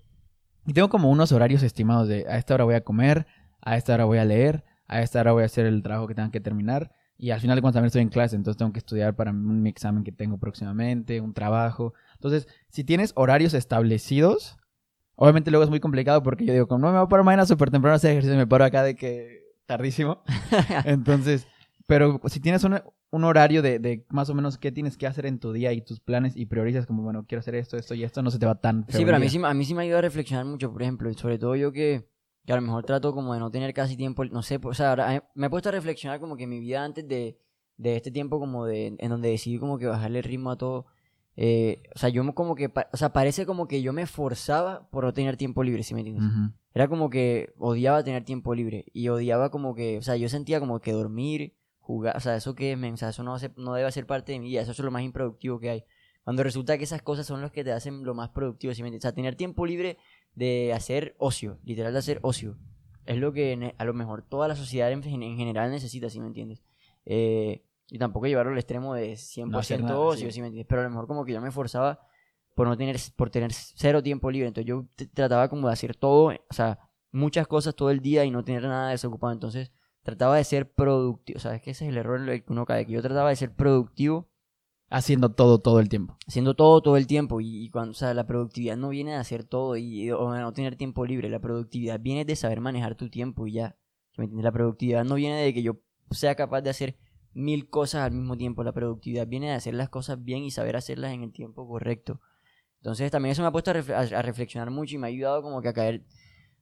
Y 0.67 0.75
tengo 0.75 0.91
como 0.91 1.11
unos 1.11 1.33
horarios 1.33 1.63
estimados 1.63 2.07
de 2.07 2.27
a 2.29 2.37
esta 2.37 2.53
hora 2.53 2.65
voy 2.65 2.75
a 2.75 2.85
comer, 2.85 3.27
a 3.63 3.79
esta 3.79 3.95
hora 3.95 4.05
voy 4.05 4.19
a 4.19 4.27
leer, 4.27 4.63
a 4.87 5.01
esta 5.01 5.21
hora 5.21 5.33
voy 5.33 5.43
a 5.43 5.47
hacer 5.47 5.65
el 5.65 5.83
trabajo 5.83 6.07
que 6.07 6.15
tenga 6.15 6.31
que 6.31 6.41
terminar. 6.41 6.93
Y 7.17 7.31
al 7.31 7.41
final 7.41 7.57
de 7.57 7.63
cuentas 7.63 7.77
también 7.77 7.87
estoy 7.87 8.03
en 8.03 8.11
clase, 8.11 8.37
entonces 8.37 8.59
tengo 8.59 8.73
que 8.73 8.81
estudiar 8.81 9.17
para 9.17 9.31
un 9.31 9.67
examen 9.67 10.05
que 10.05 10.13
tengo 10.13 10.37
próximamente, 10.39 11.21
un 11.23 11.33
trabajo. 11.33 11.95
Entonces, 12.15 12.47
si 12.69 12.85
tienes 12.85 13.13
horarios 13.15 13.55
establecidos, 13.55 14.59
obviamente 15.17 15.51
luego 15.51 15.65
es 15.65 15.71
muy 15.71 15.81
complicado 15.81 16.23
porque 16.23 16.45
yo 16.45 16.53
digo, 16.53 16.67
como 16.67 16.81
no 16.81 16.87
me 16.89 16.99
voy 16.99 17.07
a 17.07 17.09
parar 17.09 17.25
mañana 17.25 17.47
súper 17.47 17.71
temprano 17.71 17.95
a 17.95 17.97
hacer 17.97 18.13
ejercicio, 18.13 18.37
me 18.37 18.47
paro 18.47 18.65
acá 18.65 18.83
de 18.83 18.95
que 18.95 19.43
tardísimo. 19.67 20.23
Entonces, 20.85 21.47
pero 21.87 22.21
si 22.27 22.41
tienes 22.41 22.65
un, 22.65 22.81
un 23.11 23.25
horario 23.25 23.63
de, 23.63 23.79
de 23.79 24.07
más 24.09 24.31
o 24.31 24.35
menos 24.35 24.59
qué 24.59 24.73
tienes 24.73 24.97
que 24.97 25.07
hacer 25.07 25.27
en 25.27 25.39
tu 25.39 25.53
día 25.53 25.73
y 25.73 25.83
tus 25.83 26.01
planes 26.01 26.37
y 26.37 26.47
priorizas 26.47 26.87
como, 26.87 27.03
bueno, 27.03 27.27
quiero 27.27 27.41
hacer 27.41 27.55
esto, 27.55 27.77
esto 27.77 27.95
y 27.95 28.05
esto, 28.05 28.23
no 28.23 28.31
se 28.31 28.39
te 28.39 28.47
va 28.47 28.55
tan 28.55 28.87
feo 28.87 28.99
Sí, 28.99 29.05
pero 29.05 29.17
a 29.17 29.21
mí 29.21 29.29
sí, 29.29 29.39
a 29.43 29.55
mí 29.55 29.65
sí 29.65 29.75
me 29.75 29.83
ayuda 29.83 29.99
a 29.99 30.03
reflexionar 30.03 30.47
mucho, 30.47 30.73
por 30.73 30.83
ejemplo, 30.83 31.11
y 31.11 31.15
sobre 31.15 31.39
todo 31.39 31.55
yo 31.55 31.73
que, 31.73 32.09
que 32.47 32.53
a 32.53 32.57
lo 32.57 32.63
mejor 32.63 32.85
trato 32.85 33.13
como 33.13 33.35
de 33.35 33.41
no 33.41 33.51
tener 33.51 33.75
casi 33.75 33.97
tiempo, 33.97 34.25
no 34.25 34.43
sé, 34.43 34.59
pues, 34.59 34.77
o 34.77 34.83
sea, 34.83 34.91
ahora, 34.91 35.17
eh, 35.17 35.23
me 35.35 35.49
he 35.49 35.51
puesto 35.51 35.69
a 35.69 35.73
reflexionar 35.73 36.21
como 36.21 36.37
que 36.37 36.47
mi 36.47 36.59
vida 36.59 36.83
antes 36.83 37.07
de, 37.07 37.39
de 37.77 37.97
este 37.97 38.11
tiempo 38.11 38.41
como 38.41 38.65
de, 38.65 38.97
en 38.99 39.09
donde 39.11 39.29
decidí 39.29 39.59
como 39.59 39.77
que 39.77 39.87
bajarle 39.87 40.21
el 40.21 40.25
ritmo 40.25 40.51
a 40.51 40.57
todo, 40.57 40.87
eh, 41.37 41.83
o 41.95 41.99
sea, 41.99 42.09
yo 42.11 42.23
me 42.25 42.35
como 42.35 42.55
que, 42.55 42.71
o 42.93 42.97
sea, 42.97 43.13
parece 43.13 43.47
como 43.47 43.67
que 43.69 43.81
yo 43.83 43.93
me 43.93 44.07
forzaba 44.07 44.89
por 44.91 45.05
no 45.05 45.13
tener 45.13 45.37
tiempo 45.37 45.63
libre, 45.63 45.83
¿sí 45.83 45.95
me 45.95 46.01
entiendes? 46.01 46.25
Era 46.75 46.89
como 46.89 47.11
que 47.11 47.53
odiaba 47.59 48.03
tener 48.05 48.25
tiempo 48.25 48.55
libre 48.55 48.85
y 48.93 49.09
odiaba 49.09 49.51
como 49.51 49.75
que, 49.75 49.99
o 49.99 50.03
sea, 50.03 50.17
yo 50.17 50.29
sentía 50.29 50.59
como 50.61 50.81
que 50.81 50.93
dormir, 50.93 51.55
jugar, 51.81 52.17
o 52.17 52.21
sea, 52.21 52.37
eso 52.37 52.55
que, 52.55 52.77
men, 52.77 52.95
o 52.95 52.97
sea, 52.97 53.11
eso 53.11 53.23
no, 53.23 53.35
hace- 53.35 53.51
no 53.57 53.75
debe 53.75 53.91
ser 53.93 54.07
parte 54.07 54.33
de 54.33 54.39
mi 54.41 54.49
vida, 54.49 54.63
eso 54.63 54.73
es 54.73 54.79
lo 54.79 54.91
más 54.91 55.03
improductivo 55.03 55.59
que 55.59 55.71
hay. 55.71 55.85
Cuando 56.25 56.43
resulta 56.45 56.79
que 56.79 56.85
esas 56.85 57.03
cosas 57.03 57.27
son 57.27 57.41
las 57.43 57.51
que 57.51 57.65
te 57.65 57.73
hacen 57.73 58.05
lo 58.05 58.15
más 58.15 58.31
productivo, 58.31 58.73
¿sí 58.75 58.83
me 58.83 58.89
entiendes? 58.89 59.05
O 59.05 59.09
sea, 59.09 59.15
tener 59.15 59.35
tiempo 59.35 59.67
libre 59.67 59.99
de 60.35 60.73
hacer 60.73 61.15
ocio, 61.19 61.59
literal 61.65 61.93
de 61.93 61.99
hacer 61.99 62.21
ocio, 62.23 62.57
es 63.07 63.17
lo 63.17 63.33
que 63.33 63.75
a 63.77 63.85
lo 63.85 63.93
mejor 63.95 64.23
toda 64.23 64.47
la 64.49 64.55
sociedad 64.55 64.93
en, 64.93 65.03
en 65.23 65.37
general 65.37 65.71
necesita, 65.71 66.09
¿sí 66.09 66.21
me 66.21 66.29
entiendes? 66.29 66.63
Eh, 67.05 67.65
y 67.89 67.99
tampoco 67.99 68.27
llevarlo 68.27 68.53
al 68.53 68.59
extremo 68.59 68.95
de 68.95 69.13
100% 69.13 69.47
No 69.81 69.87
nada, 69.87 69.99
ocio, 69.99 70.27
sí. 70.27 70.33
¿sí 70.33 70.41
me 70.41 70.49
entiendes? 70.49 70.67
Pero 70.69 70.81
a 70.81 70.85
lo 70.85 70.91
mejor 70.91 71.07
como 71.07 71.25
que 71.25 71.33
yo 71.33 71.41
me 71.41 71.51
forzaba 71.51 72.01
por 72.55 72.67
no 72.69 72.77
tener, 72.77 72.97
por 73.17 73.31
tener 73.31 73.53
cero 73.53 74.03
tiempo 74.03 74.31
libre. 74.31 74.49
Entonces 74.49 74.69
yo 74.69 74.87
trataba 75.15 75.49
como 75.49 75.69
de 75.69 75.73
hacer 75.75 75.97
todo, 75.97 76.27
o 76.27 76.55
sea, 76.55 76.79
muchas 77.11 77.47
cosas 77.47 77.75
todo 77.75 77.91
el 77.91 78.01
día 78.01 78.25
y 78.25 78.31
no 78.31 78.45
tener 78.45 78.63
nada 78.63 78.91
desocupado. 78.91 79.33
Entonces 79.33 79.73
trataba 80.03 80.37
de 80.37 80.45
ser 80.45 80.73
productivo. 80.73 81.37
O 81.37 81.41
sea, 81.41 81.55
es 81.55 81.63
que 81.63 81.71
ese 81.73 81.85
es 81.85 81.91
el 81.91 81.99
error 81.99 82.21
en 82.21 82.29
el 82.29 82.45
que 82.45 82.53
uno 82.53 82.65
cae, 82.65 82.87
que 82.87 82.93
yo 82.93 83.03
trataba 83.03 83.31
de 83.31 83.37
ser 83.37 83.55
productivo 83.55 84.29
Haciendo 84.95 85.31
todo, 85.33 85.59
todo 85.59 85.81
el 85.81 85.89
tiempo. 85.89 86.19
haciendo 86.27 86.55
todo 86.55 86.83
todo 86.83 86.99
el 86.99 87.07
tiempo 87.07 87.41
y, 87.41 87.65
y 87.65 87.71
cuando, 87.71 87.93
o 87.93 87.95
sea, 87.95 88.13
la 88.13 88.27
productividad 88.27 88.77
no 88.77 88.91
viene 88.91 89.13
de 89.13 89.17
hacer 89.17 89.43
todo 89.43 89.75
y, 89.79 90.11
o 90.11 90.33
de 90.33 90.41
no 90.41 90.53
tener 90.53 90.77
tiempo 90.77 91.07
libre, 91.07 91.31
la 91.31 91.41
productividad 91.41 91.99
viene 91.99 92.27
de 92.27 92.37
saber 92.37 92.61
manejar 92.61 92.95
tu 92.95 93.09
tiempo 93.09 93.47
y 93.47 93.53
ya, 93.53 93.79
¿sí 94.11 94.21
¿me 94.21 94.25
entiendes? 94.25 94.45
La 94.45 94.53
productividad 94.53 95.05
no 95.05 95.15
viene 95.15 95.41
de 95.41 95.55
que 95.55 95.63
yo 95.63 95.81
sea 96.11 96.35
capaz 96.35 96.61
de 96.61 96.69
hacer 96.69 96.99
mil 97.35 97.69
cosas 97.69 98.03
al 98.03 98.13
mismo 98.13 98.37
tiempo. 98.37 98.63
La 98.65 98.73
productividad 98.73 99.27
viene 99.27 99.47
de 99.49 99.55
hacer 99.55 99.75
las 99.75 99.89
cosas 99.89 100.23
bien 100.23 100.43
y 100.45 100.51
saber 100.51 100.77
hacerlas 100.77 101.13
en 101.13 101.23
el 101.23 101.33
tiempo 101.33 101.67
correcto. 101.67 102.21
Entonces 102.79 103.11
también 103.11 103.33
eso 103.33 103.43
me 103.43 103.49
ha 103.49 103.53
puesto 103.53 103.71
a, 103.71 103.75
refle- 103.75 104.15
a- 104.15 104.23
reflexionar 104.23 104.71
mucho 104.71 104.97
y 104.97 104.99
me 104.99 105.07
ha 105.07 105.09
ayudado 105.09 105.43
como 105.43 105.63
que 105.63 105.69
a 105.69 105.73
caer, 105.73 106.05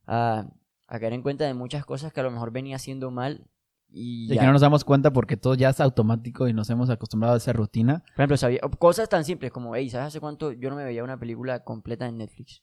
a, 0.06 0.46
a 0.86 1.00
caer 1.00 1.12
en 1.14 1.22
cuenta 1.22 1.44
de 1.46 1.54
muchas 1.54 1.84
cosas 1.84 2.12
que 2.12 2.20
a 2.20 2.22
lo 2.22 2.30
mejor 2.30 2.50
venía 2.50 2.76
haciendo 2.76 3.10
mal. 3.10 3.46
Y, 3.92 4.32
Y 4.32 4.38
que 4.38 4.46
no 4.46 4.52
nos 4.52 4.60
damos 4.60 4.84
cuenta 4.84 5.12
porque 5.12 5.36
todo 5.36 5.54
ya 5.54 5.70
es 5.70 5.80
automático 5.80 6.46
y 6.46 6.52
nos 6.52 6.70
hemos 6.70 6.90
acostumbrado 6.90 7.34
a 7.34 7.38
esa 7.38 7.52
rutina. 7.52 8.00
Por 8.14 8.20
ejemplo, 8.20 8.36
sabía, 8.36 8.60
cosas 8.78 9.08
tan 9.08 9.24
simples 9.24 9.50
como, 9.50 9.74
hey, 9.74 9.90
¿sabes 9.90 10.08
hace 10.08 10.20
cuánto 10.20 10.52
yo 10.52 10.70
no 10.70 10.76
me 10.76 10.84
veía 10.84 11.02
una 11.02 11.18
película 11.18 11.64
completa 11.64 12.06
en 12.06 12.18
Netflix? 12.18 12.62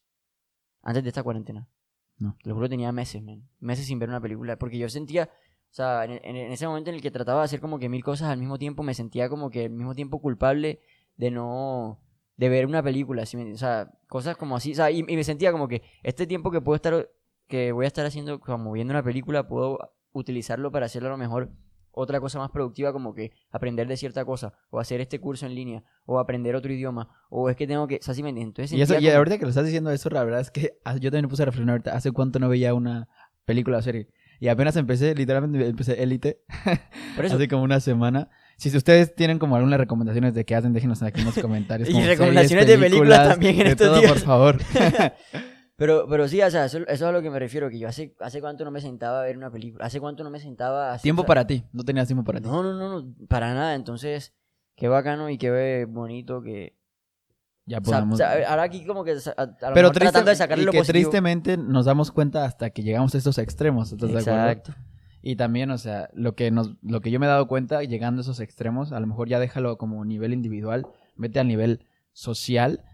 Antes 0.84 1.04
de 1.04 1.10
esta 1.10 1.24
cuarentena. 1.24 1.68
No. 2.20 2.38
Te 2.42 2.48
lo 2.50 2.56
juro, 2.56 2.70
tenía 2.70 2.92
meses, 2.94 3.22
man. 3.22 3.44
Meses 3.60 3.86
sin 3.88 4.00
ver 4.00 4.08
una 4.08 4.22
película. 4.22 4.58
Porque 4.58 4.78
yo 4.78 4.88
sentía, 4.88 5.30
o 5.72 5.74
sea, 5.78 6.06
en, 6.06 6.36
ese 6.36 6.68
momento 6.68 6.90
en 6.90 6.96
el 6.96 7.02
que 7.02 7.12
trataba 7.12 7.40
de 7.42 7.46
hacer 7.46 7.60
como 7.60 7.78
que 7.80 7.90
mil 7.90 8.04
cosas 8.04 8.30
al 8.30 8.40
mismo 8.40 8.58
tiempo, 8.58 8.84
me 8.84 8.94
sentía 8.94 9.30
como 9.30 9.50
que 9.50 9.66
al 9.66 9.70
mismo 9.72 9.94
tiempo 9.96 10.20
culpable 10.20 10.80
de 11.18 11.32
no. 11.32 12.00
de 12.36 12.50
ver 12.50 12.66
una 12.66 12.82
película. 12.82 13.26
¿sí 13.26 13.38
O 13.38 13.58
sea, 13.58 13.92
cosas 14.08 14.38
como 14.38 14.56
así. 14.56 14.72
O 14.72 14.76
sea, 14.76 14.90
y, 14.92 15.00
y 15.00 15.16
me 15.16 15.24
sentía 15.24 15.52
como 15.52 15.68
que 15.68 15.84
este 16.04 16.26
tiempo 16.28 16.52
que 16.52 16.62
puedo 16.62 16.76
estar. 16.76 17.10
que 17.48 17.72
voy 17.72 17.86
a 17.86 17.88
estar 17.88 18.06
haciendo, 18.06 18.40
como 18.40 18.72
viendo 18.72 18.92
una 18.94 19.04
película, 19.04 19.48
puedo 19.48 19.78
utilizarlo 20.14 20.72
para 20.72 20.88
hacerlo 20.88 21.10
a 21.10 21.12
lo 21.12 21.18
mejor 21.18 21.52
otra 21.92 22.20
cosa 22.20 22.38
más 22.38 22.52
productiva 22.52 22.94
como 22.94 23.14
que 23.16 23.32
aprender 23.50 23.88
de 23.88 23.98
cierta 23.98 24.24
cosa 24.24 24.54
o 24.70 24.80
hacer 24.80 25.02
este 25.02 25.20
curso 25.20 25.48
en 25.48 25.56
línea 25.56 25.84
o 26.06 26.20
aprender 26.20 26.56
otro 26.56 26.72
idioma 26.72 27.10
o 27.30 27.50
es 27.50 27.56
que 27.56 27.66
tengo 27.66 27.88
que, 27.88 27.96
o 27.96 28.02
sea, 28.04 28.14
¿sí 28.14 28.22
me 28.22 28.30
entiendes? 28.30 28.72
Entonces 28.72 28.78
Y, 28.78 28.82
eso, 28.82 28.94
y 29.00 29.06
como- 29.06 29.18
ahorita 29.18 29.38
que 29.40 29.44
lo 29.46 29.50
estás 29.50 29.66
diciendo 29.66 29.90
eso, 29.92 30.10
la 30.12 30.24
verdad 30.24 30.42
es 30.42 30.52
que 30.52 30.78
ah, 30.86 30.96
yo 30.98 31.10
también 31.10 31.26
me 31.26 31.30
puse 31.30 31.42
a 31.42 31.46
reflexionar 31.46 31.74
ahorita. 31.74 31.96
¿Hace 31.96 32.12
cuánto 32.12 32.38
no 32.40 32.50
veía 32.50 32.74
una 32.76 33.08
película 33.46 33.80
o 33.80 33.82
serie? 33.82 34.10
Y 34.40 34.48
apenas 34.50 34.76
empecé, 34.76 35.16
literalmente 35.16 35.68
empecé 35.68 36.02
Élite, 36.02 36.44
hace 37.18 37.48
como 37.48 37.64
una 37.64 37.80
semana. 37.80 38.30
Si 38.58 38.76
ustedes 38.76 39.16
tienen 39.16 39.40
como 39.40 39.56
algunas 39.56 39.80
recomendaciones 39.80 40.34
de 40.34 40.46
qué 40.46 40.56
hacen, 40.56 40.74
déjenos 40.74 41.02
aquí 41.04 41.22
en 41.22 41.26
los 41.28 41.38
comentarios. 41.42 41.90
Y 41.90 42.02
recomendaciones 42.02 42.68
de 42.68 42.78
películas 42.78 43.30
también 43.30 43.56
en 43.58 43.64
de 43.64 43.70
estos 43.72 43.88
todo, 43.88 44.00
días. 44.00 44.12
por 44.12 44.22
favor. 44.22 44.58
pero, 45.76 46.08
pero 46.10 46.28
sí, 46.28 46.42
o 46.42 46.50
sea, 46.50 46.66
eso, 46.66 46.80
eso 46.80 46.88
es 46.90 47.02
a 47.02 47.12
lo 47.12 47.22
que 47.22 47.30
me 47.30 47.40
refiero, 47.40 47.70
que 47.70 47.80
yo 47.80 47.88
hace, 47.88 48.16
hace 48.20 48.42
cuánto 48.42 48.64
no 48.66 48.72
me 48.72 48.82
sentaba 48.82 49.22
a 49.22 49.24
ver 49.24 49.38
una 49.38 49.52
película, 49.52 49.86
hace 49.86 50.00
cuánto 50.00 50.24
no 50.24 50.30
me 50.30 50.40
sentaba 50.40 50.94
a 50.94 50.98
tiempo 50.98 51.22
o 51.22 51.24
sea, 51.24 51.28
para 51.28 51.48
ti, 51.48 51.64
no 51.72 51.84
tenías 51.84 52.08
tiempo 52.08 52.24
para 52.24 52.40
ti. 52.40 52.48
No, 52.48 52.64
no, 52.64 52.74
no, 52.74 53.02
no, 53.02 53.16
para 53.28 53.54
nada, 53.54 53.76
entonces, 53.76 54.36
qué 54.76 54.88
bacano 54.88 55.30
y 55.30 55.38
qué 55.38 55.86
bonito 55.88 56.42
que... 56.42 56.77
Ya 57.68 57.82
sea, 57.82 58.00
ahora 58.48 58.64
aquí 58.64 58.86
como 58.86 59.04
que 59.04 59.18
Pero 59.74 59.92
triste, 59.92 60.06
tratando 60.06 60.30
de 60.30 60.38
sacarle 60.38 60.64
y 60.64 60.66
lo 60.66 60.72
que 60.72 60.78
positivo. 60.80 61.10
tristemente 61.10 61.58
nos 61.58 61.86
damos 61.86 62.12
cuenta 62.12 62.46
hasta 62.46 62.70
que 62.70 62.82
llegamos 62.82 63.14
a 63.14 63.18
estos 63.18 63.38
extremos, 63.38 63.92
¿estás 63.92 64.10
de 64.10 64.20
acuerdo? 64.20 64.50
Exacto. 64.50 64.74
Y 65.22 65.36
también, 65.36 65.70
o 65.72 65.78
sea, 65.78 66.10
lo 66.14 66.34
que 66.34 66.50
nos, 66.50 66.76
lo 66.82 67.02
que 67.02 67.12
yo 67.12 67.20
me 67.20 67.26
he 67.26 67.30
dado 67.30 67.48
cuenta 67.50 67.84
llegando 67.84 68.22
a 68.22 68.24
esos 68.24 68.40
extremos, 68.40 68.94
a 68.94 69.00
lo 69.02 69.08
mejor 69.08 69.28
ya 69.28 69.40
déjalo 69.40 69.78
como 69.78 70.06
nivel 70.06 70.32
individual, 70.32 70.88
vete 71.18 71.42
al 71.42 71.50
nivel 71.50 71.86
social, 72.14 72.86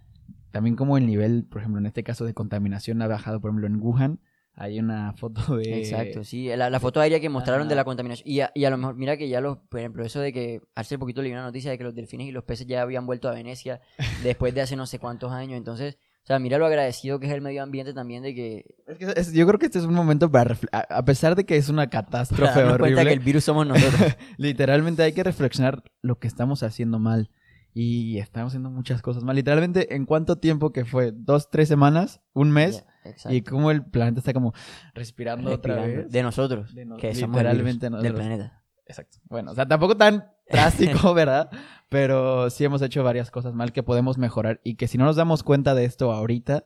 también 0.51 0.75
como 0.75 0.97
el 0.97 1.05
nivel, 1.05 1.45
por 1.45 1.61
ejemplo, 1.61 1.79
en 1.79 1.85
este 1.85 2.03
caso 2.03 2.25
de 2.25 2.33
contaminación 2.33 2.99
ha 3.03 3.07
bajado, 3.07 3.39
por 3.39 3.51
ejemplo, 3.51 3.67
en 3.67 3.79
Wuhan, 3.79 4.19
hay 4.55 4.79
una 4.79 5.13
foto 5.13 5.57
de... 5.57 5.79
Exacto, 5.79 6.23
sí. 6.23 6.47
La, 6.55 6.69
la 6.69 6.79
foto 6.79 6.99
aérea 6.99 7.19
que 7.19 7.29
mostraron 7.29 7.67
de 7.67 7.75
la 7.75 7.83
contaminación. 7.83 8.27
Y 8.29 8.41
a, 8.41 8.51
y 8.53 8.65
a 8.65 8.69
lo 8.69 8.77
mejor, 8.77 8.95
mira 8.95 9.17
que 9.17 9.27
ya 9.27 9.41
los, 9.41 9.57
por 9.57 9.79
ejemplo, 9.79 10.05
eso 10.05 10.19
de 10.19 10.31
que 10.31 10.61
hace 10.75 10.99
poquito 10.99 11.21
leí 11.21 11.31
una 11.31 11.43
noticia 11.43 11.71
de 11.71 11.77
que 11.77 11.83
los 11.83 11.95
delfines 11.95 12.27
y 12.27 12.31
los 12.31 12.43
peces 12.43 12.67
ya 12.67 12.81
habían 12.83 13.05
vuelto 13.05 13.27
a 13.29 13.33
Venecia 13.33 13.81
después 14.23 14.53
de 14.53 14.61
hace 14.61 14.75
no 14.75 14.85
sé 14.85 14.99
cuántos 14.99 15.31
años. 15.31 15.57
Entonces, 15.57 15.97
o 16.23 16.25
sea, 16.25 16.39
mira 16.39 16.57
lo 16.57 16.65
agradecido 16.67 17.19
que 17.19 17.25
es 17.27 17.33
el 17.33 17.41
medio 17.41 17.63
ambiente 17.63 17.93
también 17.93 18.21
de 18.23 18.33
que... 18.35 18.65
Es 18.87 18.97
que 18.97 19.05
es- 19.19 19.33
yo 19.33 19.45
creo 19.47 19.59
que 19.59 19.65
este 19.65 19.79
es 19.79 19.85
un 19.85 19.93
momento 19.95 20.31
para, 20.31 20.55
a 20.71 21.03
pesar 21.03 21.35
de 21.35 21.45
que 21.45 21.57
es 21.57 21.67
una 21.69 21.87
para 21.89 22.03
catástrofe 22.03 22.53
cuenta 22.53 22.73
horrible, 22.75 23.05
que 23.05 23.13
el 23.13 23.19
virus 23.19 23.43
somos 23.43 23.65
nosotros. 23.67 24.15
literalmente 24.37 25.03
hay 25.03 25.13
que 25.13 25.23
reflexionar 25.23 25.83
lo 26.01 26.19
que 26.19 26.27
estamos 26.27 26.63
haciendo 26.63 26.99
mal. 26.99 27.29
Y 27.75 28.19
estamos 28.19 28.51
haciendo 28.51 28.69
muchas 28.69 29.01
cosas 29.01 29.23
mal. 29.23 29.35
Literalmente, 29.35 29.95
¿en 29.95 30.05
cuánto 30.05 30.35
tiempo 30.37 30.71
que 30.71 30.85
fue? 30.85 31.11
¿Dos, 31.11 31.49
tres 31.49 31.67
semanas? 31.67 32.21
¿Un 32.33 32.51
mes? 32.51 32.85
Exacto. 33.05 33.33
Y 33.35 33.41
cómo 33.41 33.71
el 33.71 33.83
planeta 33.85 34.19
está 34.19 34.33
como 34.33 34.53
respirando, 34.93 35.51
otra 35.51 35.75
vez. 35.85 36.11
De 36.11 36.23
nosotros. 36.23 36.73
De 36.73 36.85
nos- 36.85 36.99
que 36.99 37.13
somos 37.15 37.37
literalmente 37.37 37.89
del 37.89 38.13
planeta. 38.13 38.63
Exacto. 38.85 39.17
Bueno, 39.29 39.51
o 39.51 39.55
sea, 39.55 39.65
tampoco 39.67 39.95
tan 39.97 40.25
drástico, 40.49 41.13
¿verdad? 41.13 41.49
Pero 41.89 42.49
sí 42.49 42.63
hemos 42.65 42.81
hecho 42.81 43.03
varias 43.03 43.31
cosas 43.31 43.53
mal 43.53 43.71
que 43.71 43.81
podemos 43.83 44.17
mejorar 44.17 44.59
y 44.63 44.75
que 44.75 44.87
si 44.87 44.97
no 44.97 45.05
nos 45.05 45.15
damos 45.15 45.43
cuenta 45.43 45.73
de 45.75 45.85
esto 45.85 46.11
ahorita, 46.11 46.65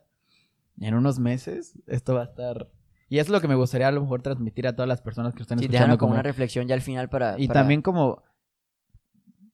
en 0.79 0.93
unos 0.95 1.19
meses, 1.19 1.77
esto 1.87 2.15
va 2.15 2.21
a 2.21 2.25
estar... 2.25 2.69
Y 3.09 3.19
es 3.19 3.29
lo 3.29 3.39
que 3.39 3.47
me 3.47 3.55
gustaría 3.55 3.87
a 3.87 3.91
lo 3.91 4.01
mejor 4.01 4.21
transmitir 4.21 4.67
a 4.67 4.75
todas 4.75 4.89
las 4.89 5.01
personas 5.01 5.33
que 5.33 5.41
están 5.41 5.59
Sí, 5.59 5.65
escuchando. 5.65 5.97
como- 5.97 6.13
una 6.13 6.23
reflexión 6.23 6.67
ya 6.67 6.75
al 6.75 6.81
final 6.81 7.07
para... 7.09 7.39
Y 7.39 7.47
para- 7.47 7.61
también 7.61 7.81
como 7.81 8.23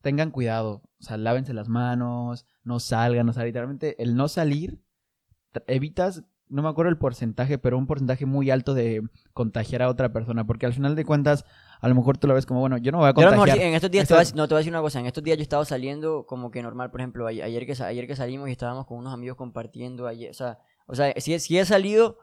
tengan 0.02 0.32
cuidado, 0.32 0.82
o 1.00 1.04
sea, 1.04 1.18
lávense 1.18 1.54
las 1.54 1.70
manos, 1.70 2.46
no 2.64 2.80
salgan, 2.80 3.30
o 3.30 3.34
sea, 3.34 3.44
literalmente 3.46 4.02
el 4.04 4.16
no 4.16 4.28
salir, 4.28 4.82
evitas, 5.68 6.24
no 6.54 6.62
me 6.62 6.70
acuerdo 6.70 6.90
el 6.90 6.98
porcentaje, 6.98 7.58
pero 7.58 7.78
un 7.78 7.88
porcentaje 7.88 8.26
muy 8.26 8.50
alto 8.52 8.74
de 8.74 9.02
contagiar 9.34 9.82
a 9.82 9.90
otra 9.90 10.14
persona, 10.14 10.46
porque 10.46 10.66
al 10.66 10.74
final 10.74 10.96
de 10.96 11.04
cuentas, 11.04 11.46
a 11.82 11.88
lo 11.90 11.96
mejor 11.96 12.18
tú 12.18 12.28
lo 12.28 12.34
ves 12.36 12.46
como, 12.46 12.60
bueno, 12.60 12.78
yo 12.78 12.92
no 12.92 13.00
voy 13.00 13.10
a 13.10 13.14
Yo 13.14 13.22
a 13.22 13.26
lo 13.26 13.32
mejor 13.32 13.48
contagiar. 13.50 13.58
sí, 13.58 13.70
en 13.70 13.74
estos 13.76 13.92
días, 13.92 14.08
te 14.08 14.14
voy 14.14 14.24
a 14.24 14.36
no, 14.36 14.48
te 14.48 14.54
voy 14.54 14.60
a 14.60 14.62
decir 14.62 14.72
una 14.74 14.82
cosa, 14.82 15.00
en 15.00 15.06
estos 15.08 15.24
días 15.24 15.38
yo 15.38 15.42
estaba 15.44 15.66
saliendo 15.66 16.26
como 16.26 16.52
que 16.52 16.62
normal, 16.62 16.92
por 16.92 17.02
ejemplo, 17.02 17.26
a- 17.26 17.30
ayer 17.30 17.66
que, 17.66 17.84
ayer 17.84 18.08
que 18.08 18.16
salimos 18.16 18.48
y 18.50 18.52
estábamos 18.52 18.86
con 18.86 18.98
unos 18.98 19.14
amigos 19.14 19.36
compartiendo, 19.38 20.08
ayer, 20.08 20.32
o 20.32 20.34
sea, 20.34 20.60
o 20.88 20.96
sea 20.96 21.14
sí, 21.18 21.38
sí 21.40 21.58
he 21.58 21.66
salido, 21.66 22.18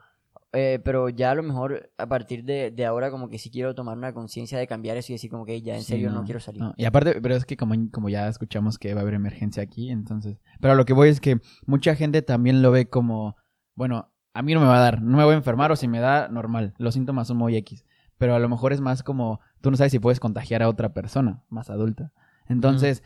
eh, 0.52 0.80
pero 0.84 1.08
ya 1.08 1.30
a 1.30 1.34
lo 1.34 1.42
mejor 1.42 1.90
a 1.96 2.06
partir 2.06 2.44
de, 2.44 2.70
de 2.70 2.84
ahora 2.86 3.10
como 3.10 3.28
que 3.28 3.38
sí 3.38 3.50
quiero 3.50 3.74
tomar 3.74 3.96
una 3.96 4.12
conciencia 4.12 4.58
de 4.58 4.66
cambiar 4.66 4.96
eso 4.96 5.12
y 5.12 5.14
decir 5.14 5.30
como 5.30 5.44
que 5.44 5.60
ya 5.62 5.74
en 5.76 5.82
Sí, 5.82 5.92
serio 5.92 6.10
no, 6.10 6.24
quiero 6.24 6.40
salir. 6.40 6.60
no. 6.62 6.74
Y 6.76 6.84
aparte, 6.84 7.20
pero 7.20 7.34
es 7.36 7.44
que 7.44 7.56
como, 7.56 7.74
como 7.92 8.08
ya 8.08 8.28
escuchamos 8.28 8.78
que 8.78 8.94
va 8.94 9.00
a 9.00 9.02
haber 9.02 9.14
emergencia 9.14 9.62
aquí, 9.62 9.90
entonces... 9.90 10.38
Pero 10.60 10.72
a 10.72 10.76
lo 10.76 10.84
que 10.84 10.92
voy 10.92 11.08
es 11.08 11.20
que 11.20 11.40
mucha 11.66 11.94
gente 11.94 12.22
también 12.22 12.62
lo 12.62 12.70
ve 12.72 12.88
como, 12.88 13.36
bueno, 13.76 14.09
a 14.32 14.42
mí 14.42 14.54
no 14.54 14.60
me 14.60 14.66
va 14.66 14.78
a 14.78 14.80
dar, 14.80 15.02
no 15.02 15.16
me 15.16 15.24
voy 15.24 15.34
a 15.34 15.36
enfermar 15.36 15.72
o 15.72 15.76
si 15.76 15.88
me 15.88 16.00
da, 16.00 16.28
normal, 16.28 16.74
los 16.78 16.94
síntomas 16.94 17.28
son 17.28 17.36
muy 17.36 17.56
X. 17.56 17.84
Pero 18.18 18.34
a 18.34 18.38
lo 18.38 18.48
mejor 18.48 18.72
es 18.72 18.80
más 18.80 19.02
como, 19.02 19.40
tú 19.60 19.70
no 19.70 19.76
sabes 19.76 19.92
si 19.92 19.98
puedes 19.98 20.20
contagiar 20.20 20.62
a 20.62 20.68
otra 20.68 20.92
persona 20.92 21.42
más 21.48 21.70
adulta. 21.70 22.12
Entonces, 22.48 23.02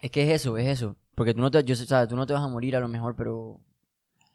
Es 0.00 0.10
que 0.10 0.24
es 0.24 0.30
eso, 0.30 0.58
es 0.58 0.66
eso, 0.66 0.96
porque 1.14 1.32
tú 1.32 1.40
no 1.40 1.50
te, 1.50 1.62
yo, 1.64 1.74
sea, 1.76 2.06
tú 2.06 2.16
no 2.16 2.26
te 2.26 2.32
vas 2.32 2.42
a 2.42 2.48
morir 2.48 2.76
a 2.76 2.80
lo 2.80 2.88
mejor, 2.88 3.14
pero 3.16 3.60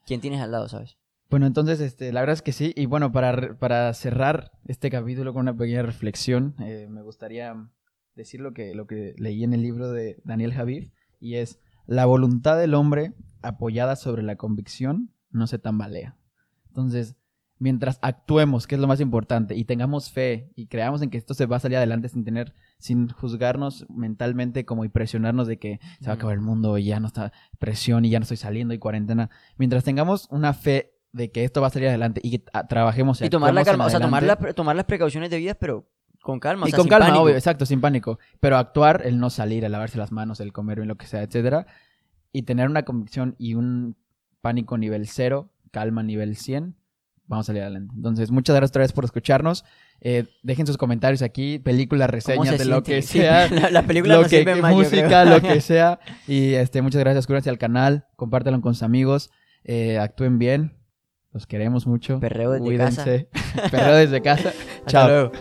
¿quién 0.05 0.21
tienes 0.21 0.41
al 0.41 0.51
lado, 0.51 0.69
sabes? 0.69 0.97
bueno, 1.29 1.45
entonces, 1.45 1.81
este, 1.81 2.13
la 2.13 2.21
verdad 2.21 2.35
es 2.35 2.41
que 2.41 2.53
sí. 2.53 2.73
Y 2.75 2.85
bueno, 2.85 3.11
para, 3.11 3.57
para 3.59 3.93
cerrar 3.93 4.51
este 4.65 4.89
capítulo 4.89 5.33
con 5.33 5.41
una 5.41 5.57
pequeña 5.57 5.81
reflexión, 5.81 6.55
eh, 6.59 6.87
me 6.89 7.01
gustaría 7.01 7.53
decir 8.15 8.39
lo 8.39 8.53
que, 8.53 8.73
lo 8.73 8.87
que 8.87 9.13
leí 9.17 9.43
en 9.43 9.53
el 9.53 9.61
libro 9.61 9.91
de 9.91 10.21
Daniel 10.23 10.53
Javif, 10.53 10.89
y 11.19 11.35
es, 11.35 11.59
la 11.85 12.05
voluntad 12.05 12.57
del 12.57 12.73
hombre 12.73 13.13
apoyada 13.41 13.95
sobre 13.95 14.23
la 14.23 14.35
convicción 14.35 15.11
no 15.31 15.47
se 15.47 15.59
tambalea. 15.59 16.15
Entonces, 16.69 17.15
mientras 17.59 17.97
actuemos, 18.03 18.67
que 18.67 18.75
es 18.75 18.81
lo 18.81 18.87
más 18.87 18.99
importante, 19.01 19.55
y 19.55 19.65
tengamos 19.65 20.11
fe 20.11 20.51
y 20.55 20.67
creamos 20.67 21.01
en 21.01 21.09
que 21.09 21.17
esto 21.17 21.33
se 21.33 21.45
va 21.47 21.57
a 21.57 21.59
salir 21.59 21.77
adelante 21.77 22.07
sin 22.09 22.23
tener, 22.23 22.53
sin 22.77 23.09
juzgarnos 23.09 23.85
mentalmente 23.89 24.63
como 24.65 24.85
y 24.85 24.89
presionarnos 24.89 25.47
de 25.47 25.57
que 25.57 25.79
se 25.99 26.05
va 26.05 26.11
a 26.11 26.15
acabar 26.15 26.35
el 26.35 26.41
mundo 26.41 26.77
y 26.77 26.85
ya 26.85 26.99
no 26.99 27.07
está 27.07 27.31
presión 27.57 28.05
y 28.05 28.09
ya 28.11 28.19
no 28.19 28.23
estoy 28.23 28.37
saliendo 28.37 28.73
y 28.73 28.79
cuarentena. 28.79 29.29
Mientras 29.57 29.83
tengamos 29.83 30.27
una 30.29 30.53
fe 30.53 30.93
de 31.13 31.31
que 31.31 31.43
esto 31.43 31.61
va 31.61 31.67
a 31.67 31.71
salir 31.71 31.87
adelante 31.87 32.21
y 32.23 32.29
que 32.37 32.45
trabajemos 32.69 33.21
Y 33.21 33.29
tomar 33.29 33.53
la 33.53 33.65
calma, 33.65 33.85
o 33.85 33.89
sea, 33.89 33.99
tomar, 33.99 34.21
la- 34.23 34.35
tomar 34.53 34.75
las 34.75 34.85
precauciones 34.85 35.31
debidas, 35.31 35.57
pero 35.59 35.89
con 36.21 36.39
calma, 36.39 36.65
o 36.65 36.67
y 36.67 36.71
sea, 36.71 36.77
con 36.77 36.83
sin 36.83 36.89
calma, 36.91 37.07
pánico. 37.07 37.23
obvio, 37.23 37.35
exacto, 37.35 37.65
sin 37.65 37.81
pánico. 37.81 38.19
Pero 38.39 38.57
actuar, 38.57 39.01
el 39.05 39.17
no 39.17 39.29
salir, 39.31 39.63
el 39.63 39.71
lavarse 39.71 39.97
las 39.97 40.11
manos, 40.11 40.39
el 40.41 40.51
comer 40.53 40.77
bien 40.77 40.89
lo 40.89 40.95
que 40.97 41.07
sea, 41.07 41.23
etcétera. 41.23 41.65
Y 42.33 42.43
tener 42.43 42.69
una 42.69 42.83
convicción 42.83 43.35
y 43.39 43.55
un 43.55 43.95
pánico 44.41 44.77
nivel 44.77 45.07
cero, 45.07 45.51
calma 45.71 46.03
nivel 46.03 46.35
100, 46.35 46.75
vamos 47.25 47.45
a 47.45 47.47
salir 47.47 47.61
adelante. 47.63 47.93
Entonces, 47.95 48.31
muchas 48.31 48.55
gracias 48.55 48.71
otra 48.71 48.81
vez 48.81 48.93
por 48.93 49.03
escucharnos. 49.05 49.65
Eh, 49.99 50.25
dejen 50.43 50.67
sus 50.67 50.77
comentarios 50.77 51.21
aquí, 51.21 51.59
películas, 51.59 52.07
¿Cómo 52.07 52.15
reseñas 52.15 52.49
se 52.57 52.57
de 52.57 52.65
lo 52.65 52.83
que 52.83 53.01
sea. 53.01 53.47
la- 53.51 53.71
las 53.71 53.83
películas 53.85 54.17
lo 54.17 54.23
no 54.23 54.29
que, 54.29 54.55
música, 54.73 55.25
lo 55.25 55.41
que 55.41 55.59
sea. 55.61 55.99
Y 56.27 56.53
este, 56.53 56.81
muchas 56.81 56.99
gracias, 56.99 57.23
suscríbanse 57.23 57.49
al 57.49 57.57
canal, 57.57 58.05
compártanlo 58.15 58.61
con 58.61 58.73
sus 58.75 58.83
amigos, 58.83 59.31
eh, 59.63 59.97
actúen 59.97 60.37
bien, 60.39 60.77
los 61.33 61.47
queremos 61.47 61.87
mucho. 61.87 62.19
Perreo 62.19 62.51
desde 62.51 62.65
Cuídense. 62.65 63.29
Perreo 63.71 63.95
desde 63.95 64.21
casa. 64.21 64.53
Chao. 64.85 65.31